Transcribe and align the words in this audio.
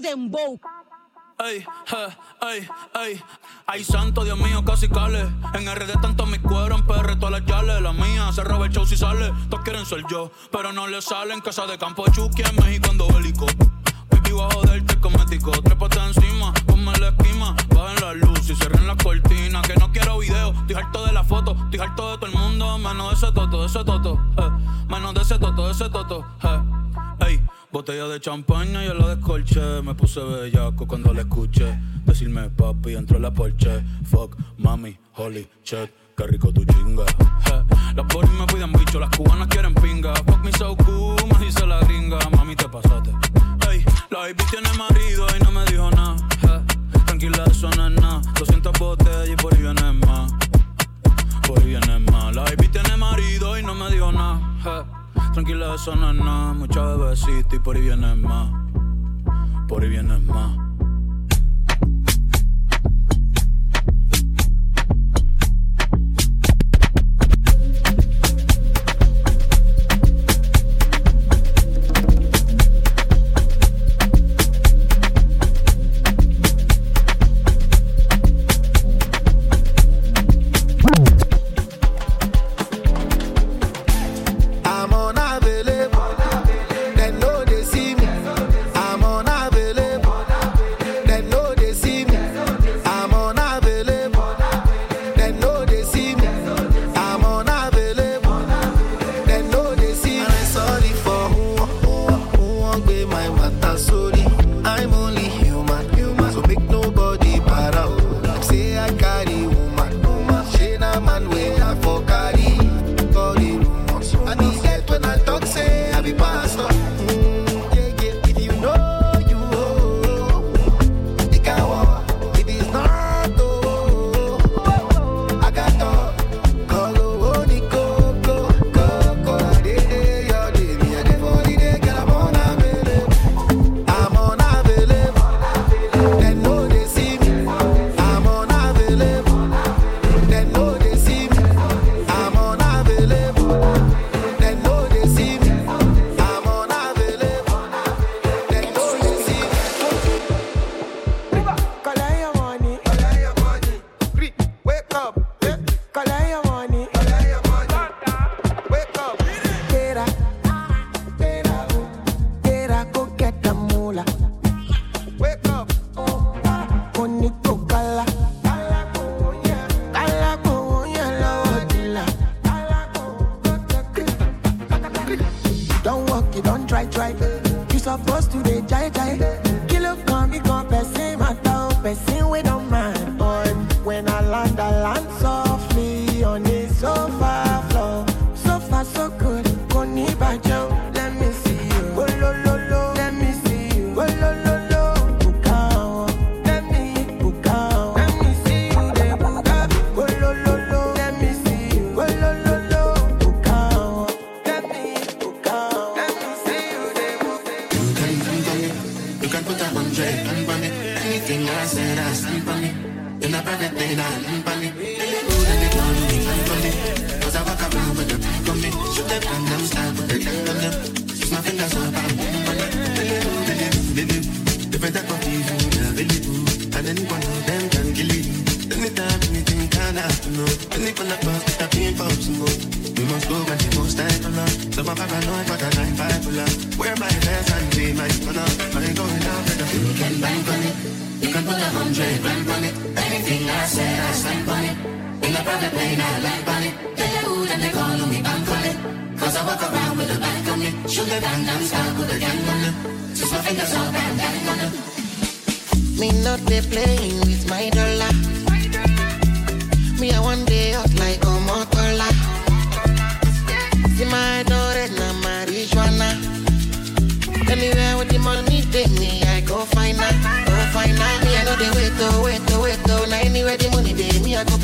de 0.00 0.08
dembow? 0.08 0.60
Ey, 1.38 1.66
ey, 2.40 2.68
ey, 2.94 3.22
Ay, 3.66 3.84
santo, 3.84 4.24
Dios 4.24 4.38
mío, 4.38 4.64
casi 4.64 4.88
cale. 4.88 5.20
En 5.52 5.66
RD 5.66 6.00
tanto 6.00 6.24
mi 6.24 6.38
cuero, 6.38 6.76
en 6.76 6.86
PR 6.86 7.16
todas 7.16 7.30
las 7.30 7.44
yales. 7.44 7.80
La 7.82 7.92
mía 7.92 8.32
se 8.32 8.42
roba 8.42 8.66
el 8.66 8.72
show 8.72 8.86
si 8.86 8.96
sale. 8.96 9.32
Todos 9.50 9.62
quieren 9.62 9.84
ser 9.84 10.02
yo, 10.10 10.30
pero 10.50 10.72
no 10.72 10.86
le 10.86 11.02
salen. 11.02 11.40
Casa 11.40 11.66
de 11.66 11.76
campo 11.76 12.04
Chucky 12.10 12.42
en 12.42 12.56
México 12.56 12.88
ando 12.90 13.06
bélico. 13.08 13.46
Baby, 14.10 14.32
bajo 14.32 14.62
del 14.62 14.84
cosmético. 14.98 15.50
Trépate 15.62 15.98
encima, 15.98 16.54
ponme 16.66 16.96
la 16.98 17.08
esquima. 17.08 17.54
Bajen 17.68 18.00
la 18.00 18.14
luz 18.14 18.48
y 18.48 18.54
cierren 18.54 18.86
la 18.86 18.96
cortina. 18.96 19.60
Que 19.60 19.74
no 19.76 19.92
quiero 19.92 20.18
video, 20.18 20.52
estoy 20.52 20.76
harto 20.76 21.04
de 21.04 21.12
la 21.12 21.22
foto. 21.22 21.54
Estoy 21.64 21.80
harto 21.80 22.12
de 22.12 22.16
todo 22.16 22.26
el 22.26 22.32
mundo. 22.32 22.78
Menos 22.78 23.10
de 23.10 23.26
ese 23.26 23.34
toto, 23.34 23.60
de 23.60 23.66
ese 23.66 23.84
toto. 23.84 24.18
Eh. 24.38 24.50
Menos 24.88 25.12
de 25.12 25.20
ese 25.20 25.38
toto, 25.38 25.66
de 25.66 25.72
ese 25.72 25.90
toto. 25.90 26.24
Eh. 26.44 27.26
Ey. 27.26 27.45
Botella 27.76 28.08
de 28.08 28.18
champaña 28.20 28.82
y 28.82 28.86
yo 28.86 28.94
la 28.94 29.14
descolché. 29.14 29.82
Me 29.82 29.94
puse 29.94 30.18
bellaco 30.24 30.86
cuando 30.86 31.12
la 31.12 31.20
escuché. 31.20 31.78
Decirme 32.06 32.48
papi, 32.48 32.94
entró 32.94 33.18
la 33.18 33.30
porche. 33.30 33.84
Fuck, 34.02 34.34
mami, 34.56 34.96
holy 35.16 35.46
shit, 35.62 35.90
qué 36.16 36.26
rico 36.26 36.50
tu 36.54 36.64
chinga. 36.64 37.04
Las 37.94 38.06
boris 38.14 38.30
me 38.30 38.46
piden 38.46 38.72
bicho, 38.72 38.98
las 38.98 39.14
cubanas 39.14 39.48
quieren 39.48 39.74
pinga. 39.74 40.14
Fuck 40.14 40.42
me 40.42 40.52
so 40.52 40.74
cool, 40.74 41.16
me 41.38 41.66
la 41.66 41.80
gringa. 41.80 42.18
Mami, 42.34 42.56
te 42.56 42.66
pasaste. 42.66 43.10
Ey, 43.70 43.84
la 44.08 44.20
baby 44.20 44.42
tiene 44.50 44.72
marido 44.78 45.26
y 45.38 45.44
no 45.44 45.50
me 45.50 45.64
dijo 45.66 45.90
nada. 45.90 46.16
Tranquila, 47.04 47.44
eso 47.44 47.68
no 47.76 47.88
es 47.88 48.00
nada. 48.00 48.22
200 48.38 48.72
botellas 48.78 49.28
y 49.28 49.36
por 49.36 49.52
ahí 49.52 49.60
viene 49.60 49.92
más. 49.92 50.32
Por 51.46 51.58
ahí 51.58 51.66
viene 51.66 51.98
más. 52.10 52.34
La 52.34 52.44
baby 52.44 52.68
tiene 52.68 52.96
marido 52.96 53.58
y 53.58 53.62
no 53.62 53.74
me 53.74 53.90
dijo 53.90 54.10
nada. 54.12 55.05
Tranquila, 55.36 55.74
eso 55.74 55.94
no 55.94 56.14
nada. 56.14 56.54
Mucha 56.54 56.82
bebecita 56.82 57.56
y 57.56 57.58
por 57.58 57.76
ahí 57.76 57.82
viene 57.82 58.14
más. 58.14 58.50
Por 59.68 59.82
ahí 59.82 59.90
viene 59.90 60.16
más. 60.16 60.65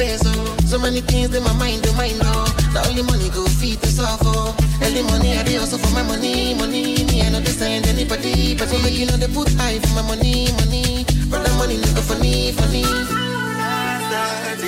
So 0.03 0.79
many 0.81 1.01
things 1.01 1.33
in 1.33 1.45
my 1.45 1.53
mind, 1.55 1.87
oh 1.87 1.95
mind, 1.95 2.19
oh. 2.25 2.45
The 2.75 2.83
only 2.89 3.03
money 3.05 3.29
go 3.31 3.47
feed 3.47 3.79
us 3.85 4.01
off, 4.01 4.19
oh. 4.25 4.51
Early 4.83 5.03
money, 5.05 5.39
I 5.39 5.45
dey 5.45 5.59
also 5.59 5.79
for 5.79 5.95
my 5.95 6.03
money, 6.03 6.55
money. 6.55 7.05
Me, 7.07 7.23
I 7.23 7.31
know 7.31 7.39
they 7.39 7.53
send 7.53 7.87
anybody, 7.87 8.57
but 8.57 8.69
we 8.73 8.83
make 8.83 8.99
you 8.99 9.07
know 9.07 9.17
they 9.17 9.29
put 9.29 9.49
high 9.55 9.79
for 9.79 9.95
my 9.95 10.03
money, 10.03 10.51
money. 10.59 11.05
Brother 11.31 11.55
money, 11.55 11.77
look 11.77 12.03
funny, 12.03 12.51
funny. 12.51 12.83
As 12.83 14.11
I 14.11 14.59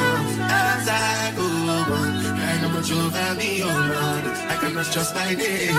off, 0.00 0.48
as 0.48 0.88
I 0.88 1.32
go 1.36 1.44
I 1.44 2.60
know 2.62 2.80
you've 2.80 3.12
had 3.12 3.36
me 3.36 3.60
on, 3.60 3.88
Lord. 3.90 4.24
I 4.48 4.56
cannot 4.62 4.86
trust 4.86 5.14
my 5.14 5.34
name. 5.34 5.76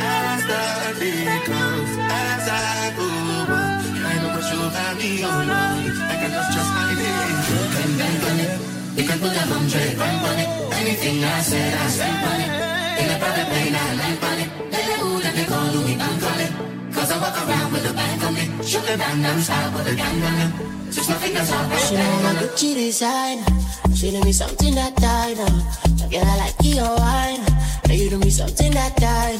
As 0.00 0.40
the 0.48 0.98
day 0.98 1.40
comes, 1.44 1.92
as 2.08 2.48
I 2.48 2.94
go 2.96 3.69
on, 4.60 4.76
I 4.76 4.94
me 4.94 5.22
on, 5.24 5.46
name. 7.00 7.30
You 7.50 7.66
can 7.74 7.90
bank 7.98 8.22
on 8.28 8.40
it, 8.44 8.52
you 8.96 9.04
can 9.08 9.18
put 9.18 9.32
a 9.32 9.44
hundred 9.52 9.96
grand 9.96 10.26
on 10.26 10.38
it. 10.38 10.48
Anything 10.80 11.24
I 11.24 11.40
said, 11.40 11.74
I 11.74 11.86
stand 11.88 12.24
on 12.30 12.40
it. 12.44 12.50
In 13.00 13.08
a 13.10 13.16
private 13.18 13.48
plane, 13.50 13.74
I 13.74 13.86
land 14.00 14.24
on 14.28 14.38
it. 14.44 14.50
Let 14.72 14.84
the 14.88 14.94
who 15.00 15.10
that 15.24 15.34
they 15.34 15.44
call 15.44 15.66
Louis, 15.74 15.96
I'm 15.96 16.16
calling. 16.20 16.52
Cause 16.92 17.10
I 17.10 17.16
walk 17.20 17.36
around 17.42 17.72
with 17.72 17.90
a 17.90 17.92
band 17.94 18.22
on 18.24 18.34
me. 18.34 18.44
The 18.90 18.98
band 18.98 19.22
non-stop 19.22 19.74
with 19.74 19.86
a 19.86 19.94
gang 19.94 20.22
on 20.22 20.34
all 21.52 21.78
She 21.78 21.94
know 21.94 22.20
my 22.24 22.34
Gucci 22.40 22.74
design. 22.74 23.38
She 23.94 24.10
do 24.10 24.20
me 24.22 24.32
something 24.32 24.74
that 24.74 24.98
I 25.02 25.34
know. 25.34 26.08
Girl, 26.10 26.26
I 26.26 26.36
like 26.42 26.58
your 26.60 26.90
wine. 26.98 27.44
Now 27.86 27.94
you 27.94 28.10
do 28.10 28.18
me 28.18 28.30
something 28.30 28.72
that 28.72 28.98
know. 28.98 29.38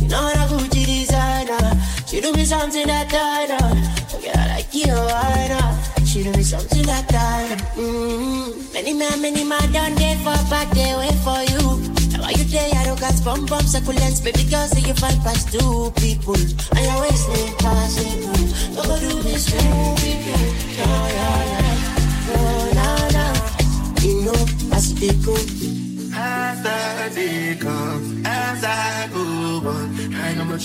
You 0.00 0.08
know 0.08 0.22
what 0.22 0.36
a 0.36 0.46
Gucci 0.54 0.86
designer. 0.86 2.01
She 2.12 2.20
do 2.20 2.30
me 2.34 2.44
something 2.44 2.86
that 2.88 3.08
I 3.10 3.46
know. 3.48 3.72
Girl, 4.20 4.36
I 4.36 4.68
your 4.70 5.00
wine. 5.00 6.04
She 6.04 6.22
do 6.22 6.30
me 6.32 6.42
something 6.42 6.84
that 6.84 7.08
I. 7.08 7.56
Mm-hmm. 7.72 8.72
Many 8.74 8.92
man, 8.92 9.22
many 9.22 9.44
man 9.44 9.72
done 9.72 9.94
there 9.94 10.16
for 10.18 10.36
back 10.52 10.68
they 10.76 10.92
wait 10.92 11.16
for 11.24 11.40
you. 11.40 11.80
Now 12.12 12.20
why 12.20 12.36
you 12.36 12.44
there? 12.52 12.68
I 12.68 12.84
don't 12.84 13.00
got 13.00 13.16
bum 13.24 13.46
bum 13.46 13.64
succulents, 13.64 14.22
baby 14.22 14.44
girl, 14.44 14.68
say 14.68 14.86
you 14.86 14.92
find 14.92 15.18
past 15.24 15.56
two 15.56 15.90
people. 16.04 16.36
And 16.36 16.84
you're 16.84 17.00
wasting 17.00 17.56
possible. 17.56 17.71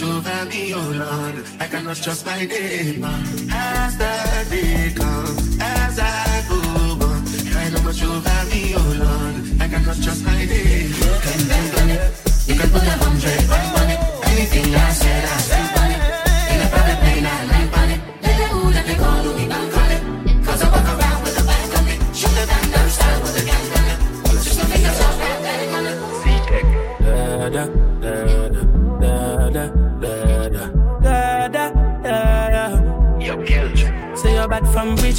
On, 0.01 0.09
I 0.09 0.09
know 0.09 0.13
what 0.13 0.15
you've 0.15 0.25
had 0.25 0.47
me, 0.49 0.73
oh 0.73 0.91
Lord. 0.91 1.45
I 1.59 1.67
cannot 1.67 1.95
trust 1.97 2.25
my 2.25 2.45
neighbor. 2.45 3.07
As 3.51 3.97
the 3.97 4.45
day 4.49 4.93
comes, 4.95 5.57
as 5.59 5.99
I 5.99 6.43
go 6.49 6.59
on, 7.05 7.23
I 7.57 7.69
know 7.69 7.81
had 8.25 8.47
oh 8.75 8.93
Lord. 9.03 9.61
I 9.61 9.67
cannot 9.67 9.97
trust 10.03 10.23
my 10.23 10.37
neighbor. 10.37 11.03
You 11.03 11.13
can 11.25 11.47
bank 11.47 11.81
on 11.81 11.89
it, 11.89 12.01
you 12.47 12.55
can 12.55 12.69
put 12.69 12.83
a 12.83 12.95
hundred 13.03 13.49
on 13.81 13.89
it. 13.89 13.99
Anything 14.27 14.75
I 14.75 14.91
said, 14.91 15.16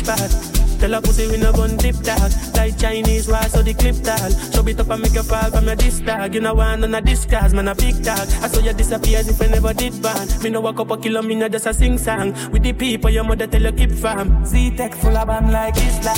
bad. 0.08 0.58
Tell 0.78 0.94
a 0.94 1.02
pussy 1.02 1.26
we 1.26 1.36
no 1.36 1.52
gun 1.52 1.76
tip 1.76 1.96
tag 2.06 2.30
Like 2.54 2.78
Chinese 2.78 3.26
war 3.26 3.42
so 3.50 3.62
the 3.62 3.74
clip 3.74 3.96
tag 3.96 4.30
Show 4.54 4.64
it 4.64 4.78
up 4.78 4.90
and 4.90 5.02
make 5.02 5.12
you 5.12 5.24
fall 5.24 5.50
from 5.50 5.66
your 5.66 5.74
disc 5.74 6.04
tag 6.04 6.32
You 6.32 6.40
know 6.40 6.54
want 6.54 6.82
none 6.82 6.94
of 6.94 7.04
this 7.04 7.24
cars, 7.26 7.52
man 7.52 7.66
a 7.66 7.74
big 7.74 7.96
tag 8.04 8.28
I 8.42 8.46
saw 8.46 8.60
you 8.60 8.72
disappear 8.72 9.18
as 9.18 9.28
if 9.28 9.42
I 9.42 9.46
never 9.48 9.74
did 9.74 10.00
ban 10.00 10.28
Me 10.40 10.50
no 10.50 10.60
walk 10.60 10.78
up 10.78 10.92
a 10.92 10.96
kilo, 10.96 11.20
me 11.22 11.34
no 11.34 11.48
just 11.48 11.66
a 11.66 11.74
sing 11.74 11.98
song. 11.98 12.32
With 12.52 12.62
the 12.62 12.72
people 12.72 13.10
your 13.10 13.24
mother 13.24 13.48
tell 13.48 13.62
you 13.62 13.72
keep 13.72 13.90
fam 13.90 14.44
Z-Tech 14.46 14.94
full 14.94 15.16
of 15.16 15.26
band 15.26 15.50
like 15.50 15.76
Islam. 15.76 16.16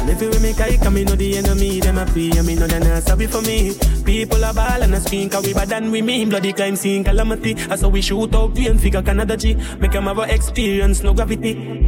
And 0.00 0.10
if 0.10 0.22
you 0.22 0.30
with 0.30 0.42
me 0.42 0.52
kike, 0.54 0.90
me 0.90 1.04
know 1.04 1.14
the 1.14 1.36
enemy 1.36 1.80
Them 1.80 1.98
a 1.98 2.06
pray, 2.06 2.30
and 2.30 2.46
me 2.46 2.54
know 2.54 2.66
they 2.66 2.78
not 2.78 3.02
sorry 3.02 3.26
for 3.26 3.42
me. 3.42 3.76
People 4.06 4.42
are 4.42 4.54
ball 4.54 4.82
and 4.82 4.94
a 4.94 5.00
screen 5.00 5.28
Cause 5.28 5.46
we 5.46 5.52
bad 5.52 5.68
than 5.68 5.90
we 5.90 6.00
mean 6.00 6.30
Bloody 6.30 6.54
crime 6.54 6.76
scene. 6.76 7.04
Calamity 7.04 7.54
I 7.68 7.76
saw 7.76 7.88
we 7.88 8.00
shoot 8.00 8.34
out 8.34 8.54
the 8.54 8.68
and 8.68 8.80
figure 8.80 9.02
Canada 9.02 9.36
G. 9.36 9.54
Make 9.78 9.92
them 9.92 10.04
have 10.04 10.18
a 10.18 10.34
experience, 10.34 11.02
no 11.02 11.12
gravity. 11.12 11.52
and 11.52 11.87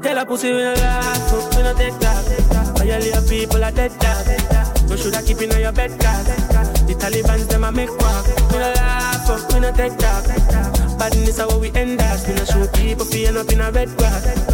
tell 0.00 0.18
a 0.18 0.26
pussy 0.26 0.52
we 0.52 0.58
no 0.58 0.72
laugh, 0.74 1.32
up, 1.32 1.56
we 1.56 1.62
no 1.62 1.74
take 1.74 1.98
that. 2.00 2.74
Violate 2.78 3.28
people 3.28 3.64
are 3.64 3.72
dead 3.72 3.92
dog. 4.00 4.26
So 4.88 4.96
should 4.96 5.14
I 5.14 5.22
keep 5.22 5.40
in 5.40 5.52
on 5.52 5.60
your 5.60 5.72
bed 5.72 5.90
card? 6.00 6.26
The 6.86 6.94
Taliban's 6.94 7.46
them 7.46 7.64
a 7.64 7.72
make 7.72 7.90
walk. 7.90 8.26
We 8.52 8.58
no 8.58 8.72
laugh, 8.76 9.30
up, 9.30 9.52
we 9.52 9.60
no 9.60 9.72
take 9.72 9.96
that. 9.98 10.98
Badness 10.98 11.38
how 11.38 11.58
we 11.58 11.70
end 11.72 12.00
us. 12.00 12.26
We 12.26 12.34
no 12.34 12.44
show 12.44 12.66
people 12.72 13.04
feeling 13.04 13.36
up 13.36 13.52
in 13.52 13.60
a 13.60 13.70
red 13.70 13.88
grass. 13.96 14.49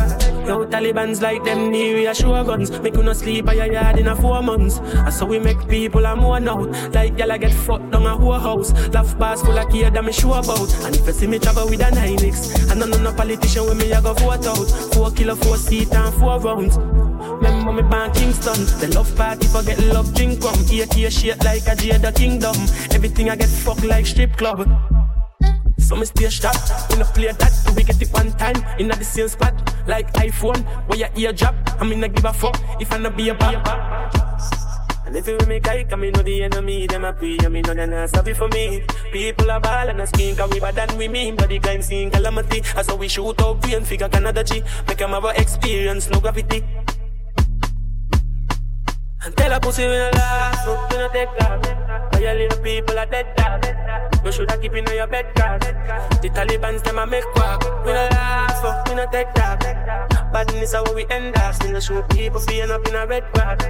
Yo, 0.47 0.65
Taliban's 0.65 1.21
like 1.21 1.43
them 1.43 1.73
near 1.73 1.97
we 1.97 2.15
show 2.15 2.45
guns. 2.45 2.71
Make 2.81 2.95
you 2.95 3.03
no 3.03 3.12
sleep 3.12 3.49
at 3.49 3.57
your 3.57 3.73
yard 3.73 3.99
in 3.99 4.07
a 4.07 4.15
four 4.15 4.41
months. 4.43 4.79
And 4.79 5.12
so 5.12 5.26
we 5.26 5.41
make 5.41 5.67
people 5.69 6.07
a 6.07 6.15
more 6.15 6.37
out. 6.37 6.71
Like 6.95 7.19
y'all 7.19 7.37
get 7.37 7.53
fucked 7.53 7.91
down 7.91 8.07
a 8.07 8.17
whole 8.17 8.38
house. 8.38 8.73
Laugh 8.91 9.19
bars 9.19 9.43
full 9.43 9.59
of 9.59 9.69
kid 9.73 9.95
that 9.95 10.05
me 10.05 10.12
sure 10.12 10.38
about. 10.38 10.73
And 10.85 10.95
if 10.95 11.05
you 11.05 11.12
see 11.12 11.26
me 11.26 11.41
travel 11.41 11.69
with 11.69 11.81
a 11.81 11.91
9X, 11.91 12.71
and 12.71 12.79
none 12.79 13.03
no 13.03 13.12
politician 13.12 13.65
with 13.65 13.76
me, 13.76 13.93
I 13.93 14.00
go 14.00 14.15
vote 14.15 14.47
out. 14.47 14.95
Four 14.95 15.11
kilo, 15.11 15.35
four 15.35 15.57
seat 15.57 15.93
and 15.93 16.15
four 16.15 16.38
rounds. 16.38 16.79
Remember 16.79 17.73
me 17.73 17.83
born 17.83 18.12
Kingston. 18.12 18.67
The 18.79 18.93
love 18.95 19.17
party 19.17 19.49
forget 19.49 19.81
love 19.93 20.15
drink 20.15 20.45
rum. 20.45 20.55
AK 20.61 21.11
shit 21.11 21.43
like 21.43 21.67
a 21.67 21.75
Jada 21.75 22.15
Kingdom. 22.15 22.55
Everything 22.95 23.31
I 23.31 23.35
get 23.35 23.49
fucked 23.49 23.83
like 23.83 24.07
strip 24.07 24.37
club. 24.37 24.69
So 25.87 25.95
me 25.95 26.05
stay 26.05 26.29
shot, 26.29 26.57
we 26.91 26.97
no 26.99 27.05
play 27.05 27.31
that, 27.31 27.73
we 27.76 27.85
get 27.85 28.03
it 28.03 28.12
one 28.12 28.33
time 28.33 28.57
in 28.81 28.88
the 28.88 29.05
same 29.05 29.29
spot, 29.29 29.55
like 29.87 30.12
iPhone, 30.14 30.64
where 30.88 30.99
your 30.99 31.09
ear 31.16 31.33
drop. 31.33 31.55
I 31.81 31.85
mean 31.85 32.02
I 32.05 32.09
give 32.09 32.25
a 32.25 32.33
fuck 32.33 32.59
if 32.81 32.93
I 32.93 32.99
no 32.99 33.11
be 33.11 33.28
a 33.28 33.35
bop. 33.35 33.66
And 35.07 35.14
if 35.14 35.28
you 35.28 35.38
make 35.47 35.69
I 35.69 35.85
come, 35.85 36.00
me 36.00 36.11
know 36.11 36.23
the 36.23 36.43
enemy, 36.43 36.87
them 36.88 37.05
a 37.05 37.12
pray, 37.12 37.38
and 37.38 37.52
me 37.55 37.62
know 37.62 37.75
they 37.75 37.87
not 37.87 38.11
sorry 38.11 38.35
for 38.35 38.49
me. 38.49 38.83
People 39.12 39.50
are 39.52 39.61
ball 39.61 39.88
and 39.88 40.00
a 40.00 40.07
skin, 40.07 40.35
cause 40.35 40.50
we 40.50 40.59
bad 40.59 40.75
than 40.75 40.99
we 40.99 41.07
mean, 41.07 41.37
but 41.37 41.49
the 41.49 41.61
crime 41.61 41.81
scene 41.81 42.11
calamity. 42.11 42.61
As 42.75 42.87
so 42.87 42.97
we 42.97 43.07
shoot 43.07 43.40
out 43.40 43.61
brain 43.61 43.85
figure 43.85 44.09
Canada 44.09 44.43
G, 44.43 44.64
make 44.88 44.99
them 44.99 45.11
have 45.11 45.25
a 45.25 45.40
experience, 45.40 46.11
no 46.11 46.19
gravity. 46.19 46.64
Tell 49.35 49.52
a 49.52 49.59
pussy 49.61 49.83
we 49.83 49.88
no 49.88 50.11
laugh, 50.12 50.66
no, 50.66 50.87
we 50.90 50.97
no 50.99 51.09
take 51.09 51.28
that. 51.38 52.14
All 52.14 52.21
your 52.21 52.35
little 52.35 52.62
people 52.62 52.99
are 52.99 53.06
dead 53.06 53.35
dog. 53.37 53.66
You 54.25 54.33
shoulda 54.33 54.56
keep 54.59 54.75
in 54.75 54.87
your 54.87 55.06
bed 55.06 55.35
card. 55.35 55.62
The 56.23 56.30
Taliban's 56.30 56.83
them 56.83 56.99
a 56.99 57.06
make 57.06 57.25
walk. 57.35 57.64
We 57.85 57.92
no 57.92 58.09
laugh, 58.11 58.61
oh, 58.62 58.83
we 58.88 58.95
no 58.95 59.06
take 59.11 59.35
that. 59.35 60.33
Badness 60.33 60.75
how 60.75 60.85
we 60.95 61.06
end 61.11 61.37
up. 61.37 61.54
Still 61.54 61.73
no 61.73 61.80
show 61.80 62.02
people 62.02 62.40
feeling 62.40 62.71
up 62.71 62.87
in 62.87 62.95
a 62.95 63.06
red 63.06 63.25
grass. 63.33 63.62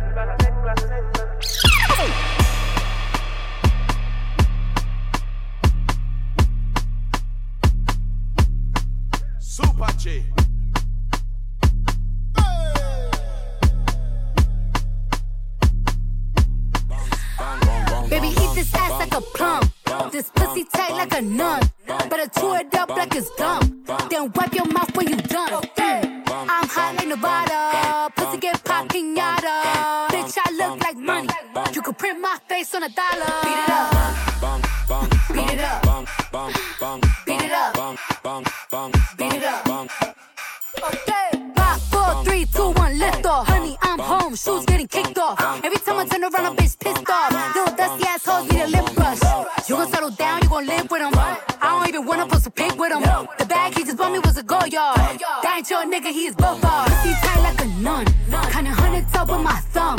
Super 9.38 9.92
J. 9.98 10.46
this 18.66 18.80
ass 18.80 18.99
like 18.99 19.14
a 19.14 19.20
plum. 19.20 19.62
This 20.11 20.30
pussy 20.35 20.64
tight 20.64 20.92
like 20.92 21.16
a 21.16 21.23
nun. 21.23 21.61
Better 21.87 22.28
chew 22.38 22.54
it 22.54 22.75
up 22.75 22.90
like 22.90 23.14
it's 23.14 23.30
gum. 23.37 23.85
Then 24.11 24.32
wipe 24.35 24.54
your 24.54 24.66
mouth 24.66 24.94
when 24.96 25.08
you 25.08 25.16
done. 25.16 25.62
Mm. 25.62 26.23
I'm 26.28 26.68
hot 26.68 26.94
like 26.96 27.08
Nevada. 27.08 28.11
Pussy 28.16 28.38
get 28.38 28.62
pop 28.64 28.88
pinata. 28.88 30.08
Bitch, 30.08 30.37
I 30.44 30.52
look 30.52 30.80
like 30.82 30.96
money. 30.96 31.28
You 31.75 31.82
could 31.82 31.99
print 31.99 32.20
my 32.20 32.38
face 32.49 32.75
on 32.75 32.82
a 32.82 32.88
dollar. 32.88 33.32
Beat 33.42 33.58
it 33.62 33.70
up. 33.70 33.92
Beat 35.32 35.50
it 35.50 35.61
up. 35.61 35.82
Beat 37.26 37.42
it 37.42 37.52
up. 37.52 37.99
Beat 39.16 39.32
it 39.35 39.44
up. 39.44 39.90
Okay. 40.92 41.55
Three, 42.25 42.46
two, 42.46 42.70
one, 42.70 42.99
lift 42.99 43.26
off. 43.26 43.46
Honey, 43.49 43.76
I'm 43.82 43.99
home. 43.99 44.35
Shoes 44.37 44.64
getting 44.66 44.88
kicked 44.88 45.18
off. 45.18 45.40
Every 45.64 45.78
time 45.78 45.99
I 45.99 46.04
turn 46.06 46.23
around, 46.23 46.46
a 46.46 46.62
bitch 46.62 46.78
pissed 46.78 47.08
off. 47.11 47.30
Little 47.54 47.75
dusty 47.76 48.06
assholes 48.06 48.50
need 48.50 48.62
a 48.62 48.66
lip 48.68 48.94
brush. 48.94 49.20
You 49.68 49.76
gon' 49.76 49.90
settle 49.90 50.11
down, 50.11 50.42
you 50.42 50.49
gon' 50.49 50.66
live 50.66 50.90
with 50.90 51.02
him. 51.02 51.12
I 51.16 51.38
don't 51.62 51.88
even 51.88 52.06
wanna 52.06 52.26
post 52.26 52.46
a 52.46 52.50
pic 52.50 52.78
with 52.78 52.92
him. 52.92 53.02
The 53.38 53.46
bag 53.46 53.76
he 53.76 53.85
just 53.85 53.96
bought 53.96 54.12
me 54.12 54.20
was 54.20 54.37
a 54.37 54.42
Goyard. 54.42 54.96
That 55.42 55.54
ain't 55.56 55.70
your 55.70 55.85
nigga, 55.85 56.12
he 56.12 56.26
is 56.26 56.35
both 56.37 56.64
ours. 56.64 56.88
Pussy 56.90 57.12
tight 57.23 57.40
like 57.42 57.61
a 57.61 57.66
nun. 57.80 58.06
Kinda 58.52 58.73
top 59.16 59.30
with 59.30 59.40
my 59.40 59.58
thumb. 59.75 59.99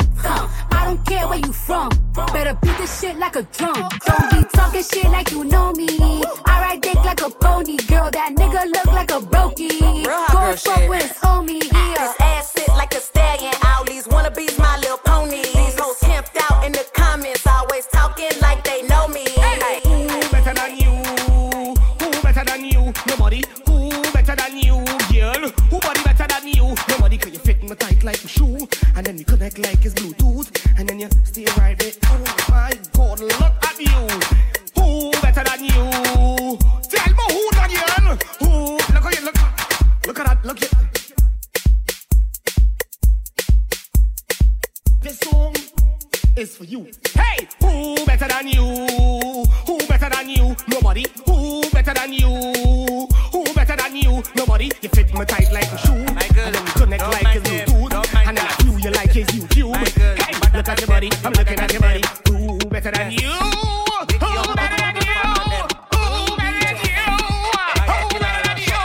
I 0.70 0.84
don't 0.86 1.04
care 1.04 1.26
where 1.26 1.38
you 1.38 1.52
from. 1.52 1.90
Better 2.32 2.56
beat 2.62 2.76
this 2.78 3.00
shit 3.00 3.16
like 3.18 3.36
a 3.36 3.42
drum. 3.42 3.74
Don't 4.06 4.30
be 4.32 4.40
talking 4.54 4.82
shit 4.82 5.10
like 5.10 5.30
you 5.32 5.44
know 5.44 5.72
me. 5.72 5.88
I 6.46 6.54
ride 6.62 6.80
dick 6.82 6.96
like 7.04 7.22
a 7.22 7.30
pony. 7.30 7.76
Girl, 7.88 8.10
that 8.10 8.30
nigga 8.36 8.62
look 8.74 8.86
like 8.86 9.10
a 9.10 9.20
brokey. 9.30 10.04
Go 10.32 10.56
fuck 10.56 10.88
with 10.88 11.02
his 11.02 11.12
homie 11.24 11.62
here. 11.62 11.98
His 11.98 12.14
ass 12.20 12.52
sit 12.52 12.68
like 12.68 12.94
a 12.94 13.00
stallion. 13.00 13.57
Connect 29.50 29.58
like 29.58 29.84
it's 29.84 29.94
Bluetooth, 29.94 30.78
and 30.78 30.88
then 30.88 31.00
you 31.00 31.08
stay 31.24 31.46
right 31.56 31.78
there. 31.78 31.92
Oh 32.04 32.18
my 32.50 32.72
God, 32.92 33.20
look 33.20 33.40
at 33.40 33.78
you. 33.78 34.08
Who 34.76 35.10
better 35.22 35.44
than 35.44 35.64
you? 35.64 36.58
Tell 36.90 37.12
me 37.14 37.24
who 37.30 37.48
again? 37.48 38.18
Who? 38.40 38.76
Look 38.76 39.04
at 39.04 39.18
you, 39.18 39.24
look, 39.24 39.36
look 40.06 40.18
at 40.18 40.26
that, 40.26 40.44
look 40.44 40.62
at. 40.62 40.68
This 45.00 45.18
song 45.20 45.54
is 46.36 46.56
for 46.56 46.64
you. 46.64 46.90
Hey, 47.14 47.48
who 47.60 48.04
better 48.04 48.28
than 48.28 48.48
you? 48.48 48.64
Who 49.66 49.78
better 49.86 50.08
than 50.10 50.28
you? 50.28 50.56
Nobody. 50.68 51.06
Who 51.26 51.62
better 51.70 51.94
than 51.94 52.12
you? 52.12 52.28
Who 53.32 53.44
better 53.54 53.76
than 53.76 53.96
you? 53.96 54.22
Nobody. 54.34 54.70
You 54.82 54.88
fit 54.90 55.14
me 55.14 55.24
tight 55.24 55.52
like 55.52 55.72
a 55.72 55.78
shoe. 55.78 56.04
Then 56.34 56.52
we 56.64 56.70
connect 56.72 57.02
like 57.02 57.36
it's 57.36 57.67
Bluetooth. 58.78 58.86
And 58.86 58.94
then 58.94 58.94
I 58.94 58.94
feel 58.94 58.94
you 58.94 58.96
like 58.96 59.16
it's 59.16 59.32
YouTube. 59.32 59.76
Hey, 59.76 60.56
look 60.56 60.68
at 60.68 60.80
your 60.80 60.88
body. 60.88 61.10
I'm 61.24 61.32
looking 61.32 61.58
at 61.58 61.72
your 61.72 61.80
body. 61.80 62.02
Who 62.28 62.58
better 62.68 62.90
than 62.90 63.12
you? 63.12 63.28
Who 63.28 64.54
better 64.54 64.76
than 64.76 64.96
you? 64.96 65.02
Who 65.94 66.36
better 66.36 66.62
than 66.62 66.78
you? 66.84 67.02
Who 67.86 68.18
better 68.18 68.42
than 68.46 68.58
you? 68.58 68.78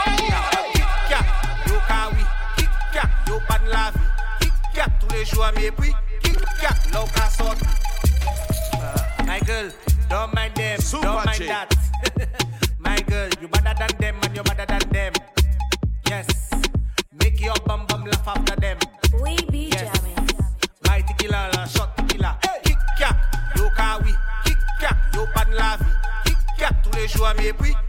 Yo 1.66 1.76
kawi, 1.88 2.24
kick 2.56 2.70
yak, 2.94 3.10
yo 3.26 3.38
pan 3.48 3.60
la 3.68 3.90
vie, 4.40 4.50
kick 4.72 4.90
tous 5.00 5.14
les 5.14 5.24
jours 5.24 5.44
à 5.44 5.52
mépris, 5.52 5.94
kick 6.22 6.38
yak, 6.62 6.76
l'eau 6.92 7.06
qu'a. 7.14 7.24
My 9.26 9.40
girl, 9.40 9.70
don't 10.10 10.34
mind 10.34 10.54
them, 10.54 10.78
don't 10.92 11.24
mind 11.24 11.38
chick. 11.38 11.48
that. 11.48 11.63
toujours 27.14 27.28
à 27.28 27.34
mépris. 27.34 27.83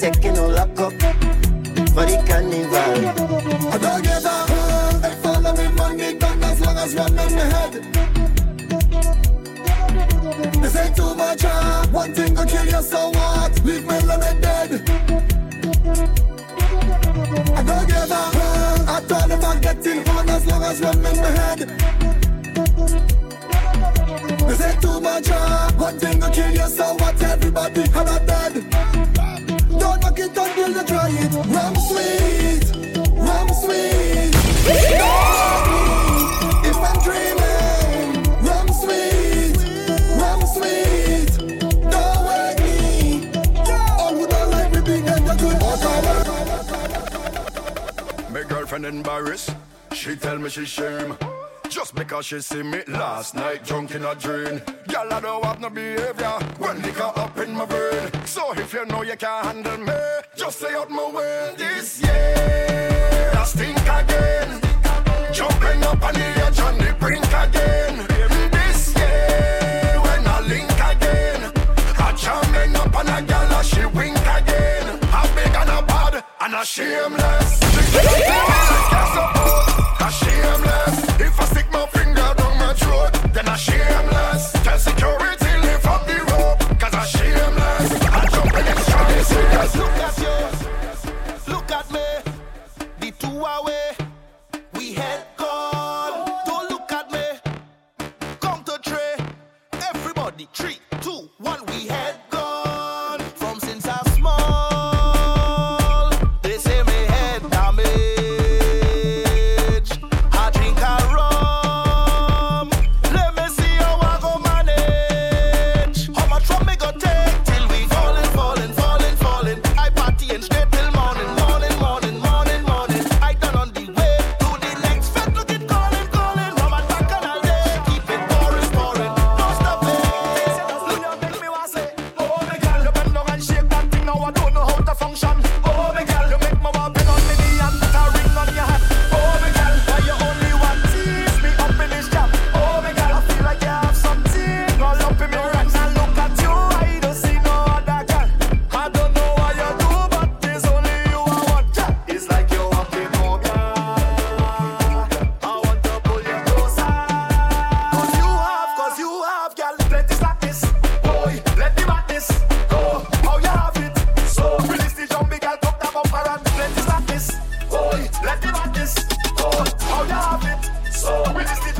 Taking 0.00 0.32
no 0.32 0.46
lock 0.48 0.80
up 0.80 0.92
for 1.92 2.06
the 2.08 2.16
carnival. 2.26 3.00
I 3.68 3.76
don't 3.76 4.02
give 4.02 4.24
a 4.24 4.46
fuck. 4.48 5.02
They 5.02 5.14
follow 5.22 5.52
me 5.54 5.68
money 5.76 6.14
back 6.14 6.42
as 6.42 6.60
long 6.62 6.78
as 6.78 6.94
one 6.94 7.18
in 7.18 7.36
the 7.36 7.44
head. 7.54 7.72
This 10.62 10.76
ain't 10.76 10.96
too 10.96 11.14
much, 11.14 11.44
uh. 11.44 11.86
One 11.88 12.14
thing 12.14 12.34
will 12.34 12.46
kill 12.46 12.64
you, 12.64 12.82
so 12.82 13.10
what? 13.10 13.62
Leave 13.62 13.84
me 13.86 13.98
alone 13.98 14.40
dead. 14.40 14.70
I 17.58 17.62
don't 17.62 17.86
give 17.86 18.10
a 18.10 18.22
fuck. 18.32 18.88
I 18.88 19.02
told 19.06 19.30
them 19.30 19.44
I'm 19.44 19.60
getting 19.60 20.08
on 20.08 20.30
as 20.30 20.46
long 20.46 20.62
as 20.62 20.80
one 20.80 20.96
in 20.96 21.02
the 21.02 21.30
head. 21.40 21.58
This 24.48 24.60
ain't 24.62 24.80
too 24.80 24.98
much, 24.98 25.28
uh. 25.30 25.72
One 25.72 25.98
thing 25.98 26.20
will 26.20 26.30
kill 26.30 26.50
you, 26.52 26.68
so 26.68 26.94
what? 26.94 27.22
Everybody 27.22 27.82
have 27.90 28.08
a 28.08 28.18
dead. 28.24 29.29
Don't 29.80 30.00
knock 30.02 30.18
it 30.18 30.36
until 30.36 30.70
you 30.76 30.84
try 30.84 31.10
it. 31.10 31.32
Rum 31.56 31.74
sweet, 31.88 32.64
rum 33.26 33.48
sweet. 33.62 34.34
If 36.68 36.76
I'm 36.88 36.98
dreaming, 37.06 38.08
rum 38.48 38.68
sweet, 38.82 39.56
rum 40.20 40.40
sweet. 40.54 41.32
Don't 41.90 42.20
wake 42.28 42.60
me. 42.62 42.78
Don't 43.64 44.50
like 44.50 44.70
me 44.72 44.80
good 45.42 45.58
My 48.30 48.42
girlfriend 48.48 48.84
embarrassed. 48.84 49.50
She 49.92 50.14
tell 50.16 50.38
me 50.38 50.48
she 50.50 50.64
shame. 50.64 51.16
Just 51.90 51.98
because 51.98 52.26
she 52.26 52.40
see 52.40 52.62
me 52.62 52.82
last 52.86 53.34
night 53.34 53.64
drunk 53.64 53.96
in 53.96 54.04
a 54.04 54.14
drain. 54.14 54.62
Girl, 54.86 55.12
I 55.12 55.18
don't 55.18 55.44
have 55.44 55.58
no 55.58 55.70
behavior 55.70 56.38
when 56.58 56.80
liquor 56.82 57.10
up 57.16 57.36
in 57.38 57.52
my 57.52 57.66
brain. 57.66 58.12
So 58.26 58.52
if 58.52 58.72
you 58.72 58.86
know 58.86 59.02
you 59.02 59.16
can't 59.16 59.44
handle 59.44 59.76
me, 59.76 59.92
just 60.36 60.60
say 60.60 60.72
out 60.72 60.88
my 60.88 61.10
way. 61.10 61.52
This 61.56 62.00
year, 62.00 63.32
I 63.34 63.42
stink 63.44 63.76
again. 63.80 64.60
Jumping 65.32 65.82
up 65.82 66.00
on 66.00 66.14
the 66.14 66.26
edge 66.46 66.60
on 66.60 66.78
the 66.78 66.94
brink 67.00 67.26
again. 67.26 68.06
This 68.52 68.94
year, 68.94 69.98
when 70.00 70.28
I 70.28 70.40
link 70.46 70.70
again, 70.70 71.52
I 71.98 72.12
jamming 72.16 72.76
up 72.76 72.94
on 72.94 73.08
a 73.08 73.20
girl, 73.20 73.52
and 73.52 73.66
she 73.66 73.84
wink 73.86 74.16
again. 74.16 75.00
I'm 75.10 75.34
big 75.34 75.56
and 75.56 75.70
a 75.70 75.82
bad 75.82 76.24
and 76.40 76.54
a 76.54 76.64
shameless. 76.64 77.60
Shameless. 80.10 81.20
If 81.20 81.40
I 81.40 81.44
stick 81.44 81.70
my 81.72 81.86
finger 81.86 82.34
down 82.36 82.58
my 82.58 82.74
throat, 82.74 83.12
then 83.32 83.48
I 83.48 83.56
shameless. 83.56 84.49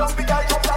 Just 0.00 0.16
be 0.16 0.24
guy, 0.24 0.69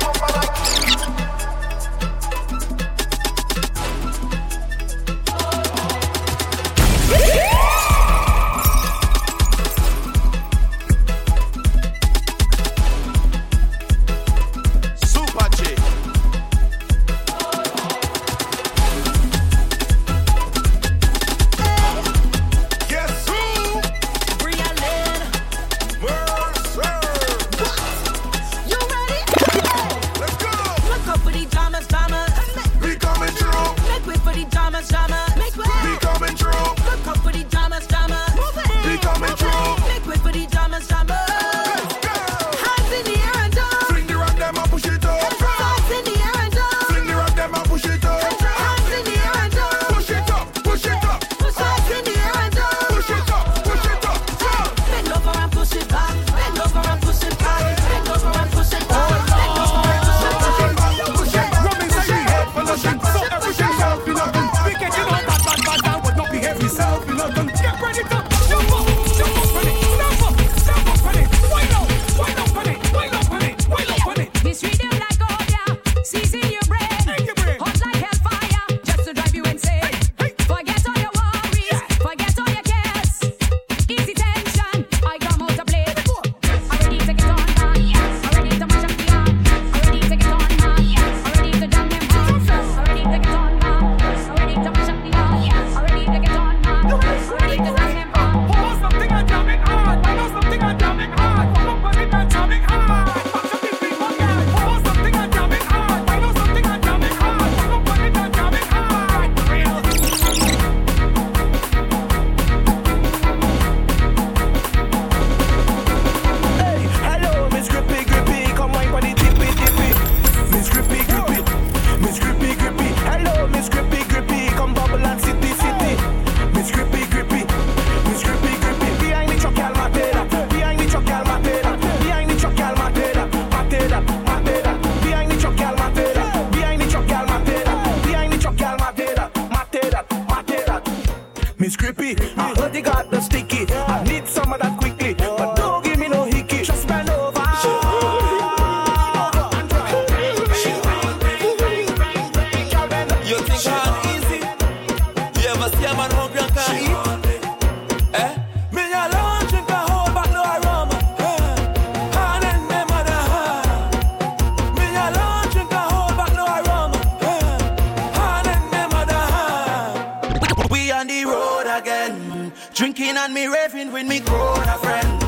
on 170.93 171.07
the 171.07 171.25
road 171.25 171.65
again. 171.65 172.53
Drinking 172.73 173.17
and 173.17 173.33
me 173.33 173.47
raving 173.47 173.91
with 173.91 174.07
me 174.07 174.19
grown 174.19 174.59
a 174.59 174.77
friend. 174.77 175.19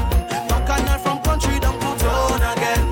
Back 0.47 0.69
and 0.69 0.85
not 0.85 1.01
from 1.01 1.19
country, 1.23 1.59
don't 1.59 1.79
put 1.81 2.01
again. 2.53 2.83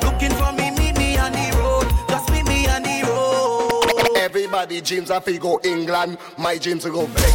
Looking 0.00 0.32
for 0.32 0.52
me, 0.52 0.70
meet 0.70 0.96
me 0.96 1.18
on 1.18 1.32
the 1.32 1.46
road. 1.58 1.86
Just 2.08 2.30
meet 2.30 2.46
me 2.46 2.66
on 2.68 2.82
the 2.82 3.02
road. 3.06 4.16
Everybody 4.16 4.80
dreams 4.80 5.10
of 5.10 5.24
go 5.40 5.60
England. 5.62 6.18
My 6.38 6.56
dreams 6.58 6.84
will 6.84 6.92
go 6.92 7.06
back. 7.06 7.34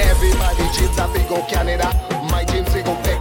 Everybody 0.00 0.64
dreams 0.74 0.98
of 0.98 1.28
go 1.28 1.42
Canada. 1.46 1.88
My 2.30 2.44
dreams 2.44 2.72
will 2.74 2.84
go 2.84 2.94
back. 3.02 3.20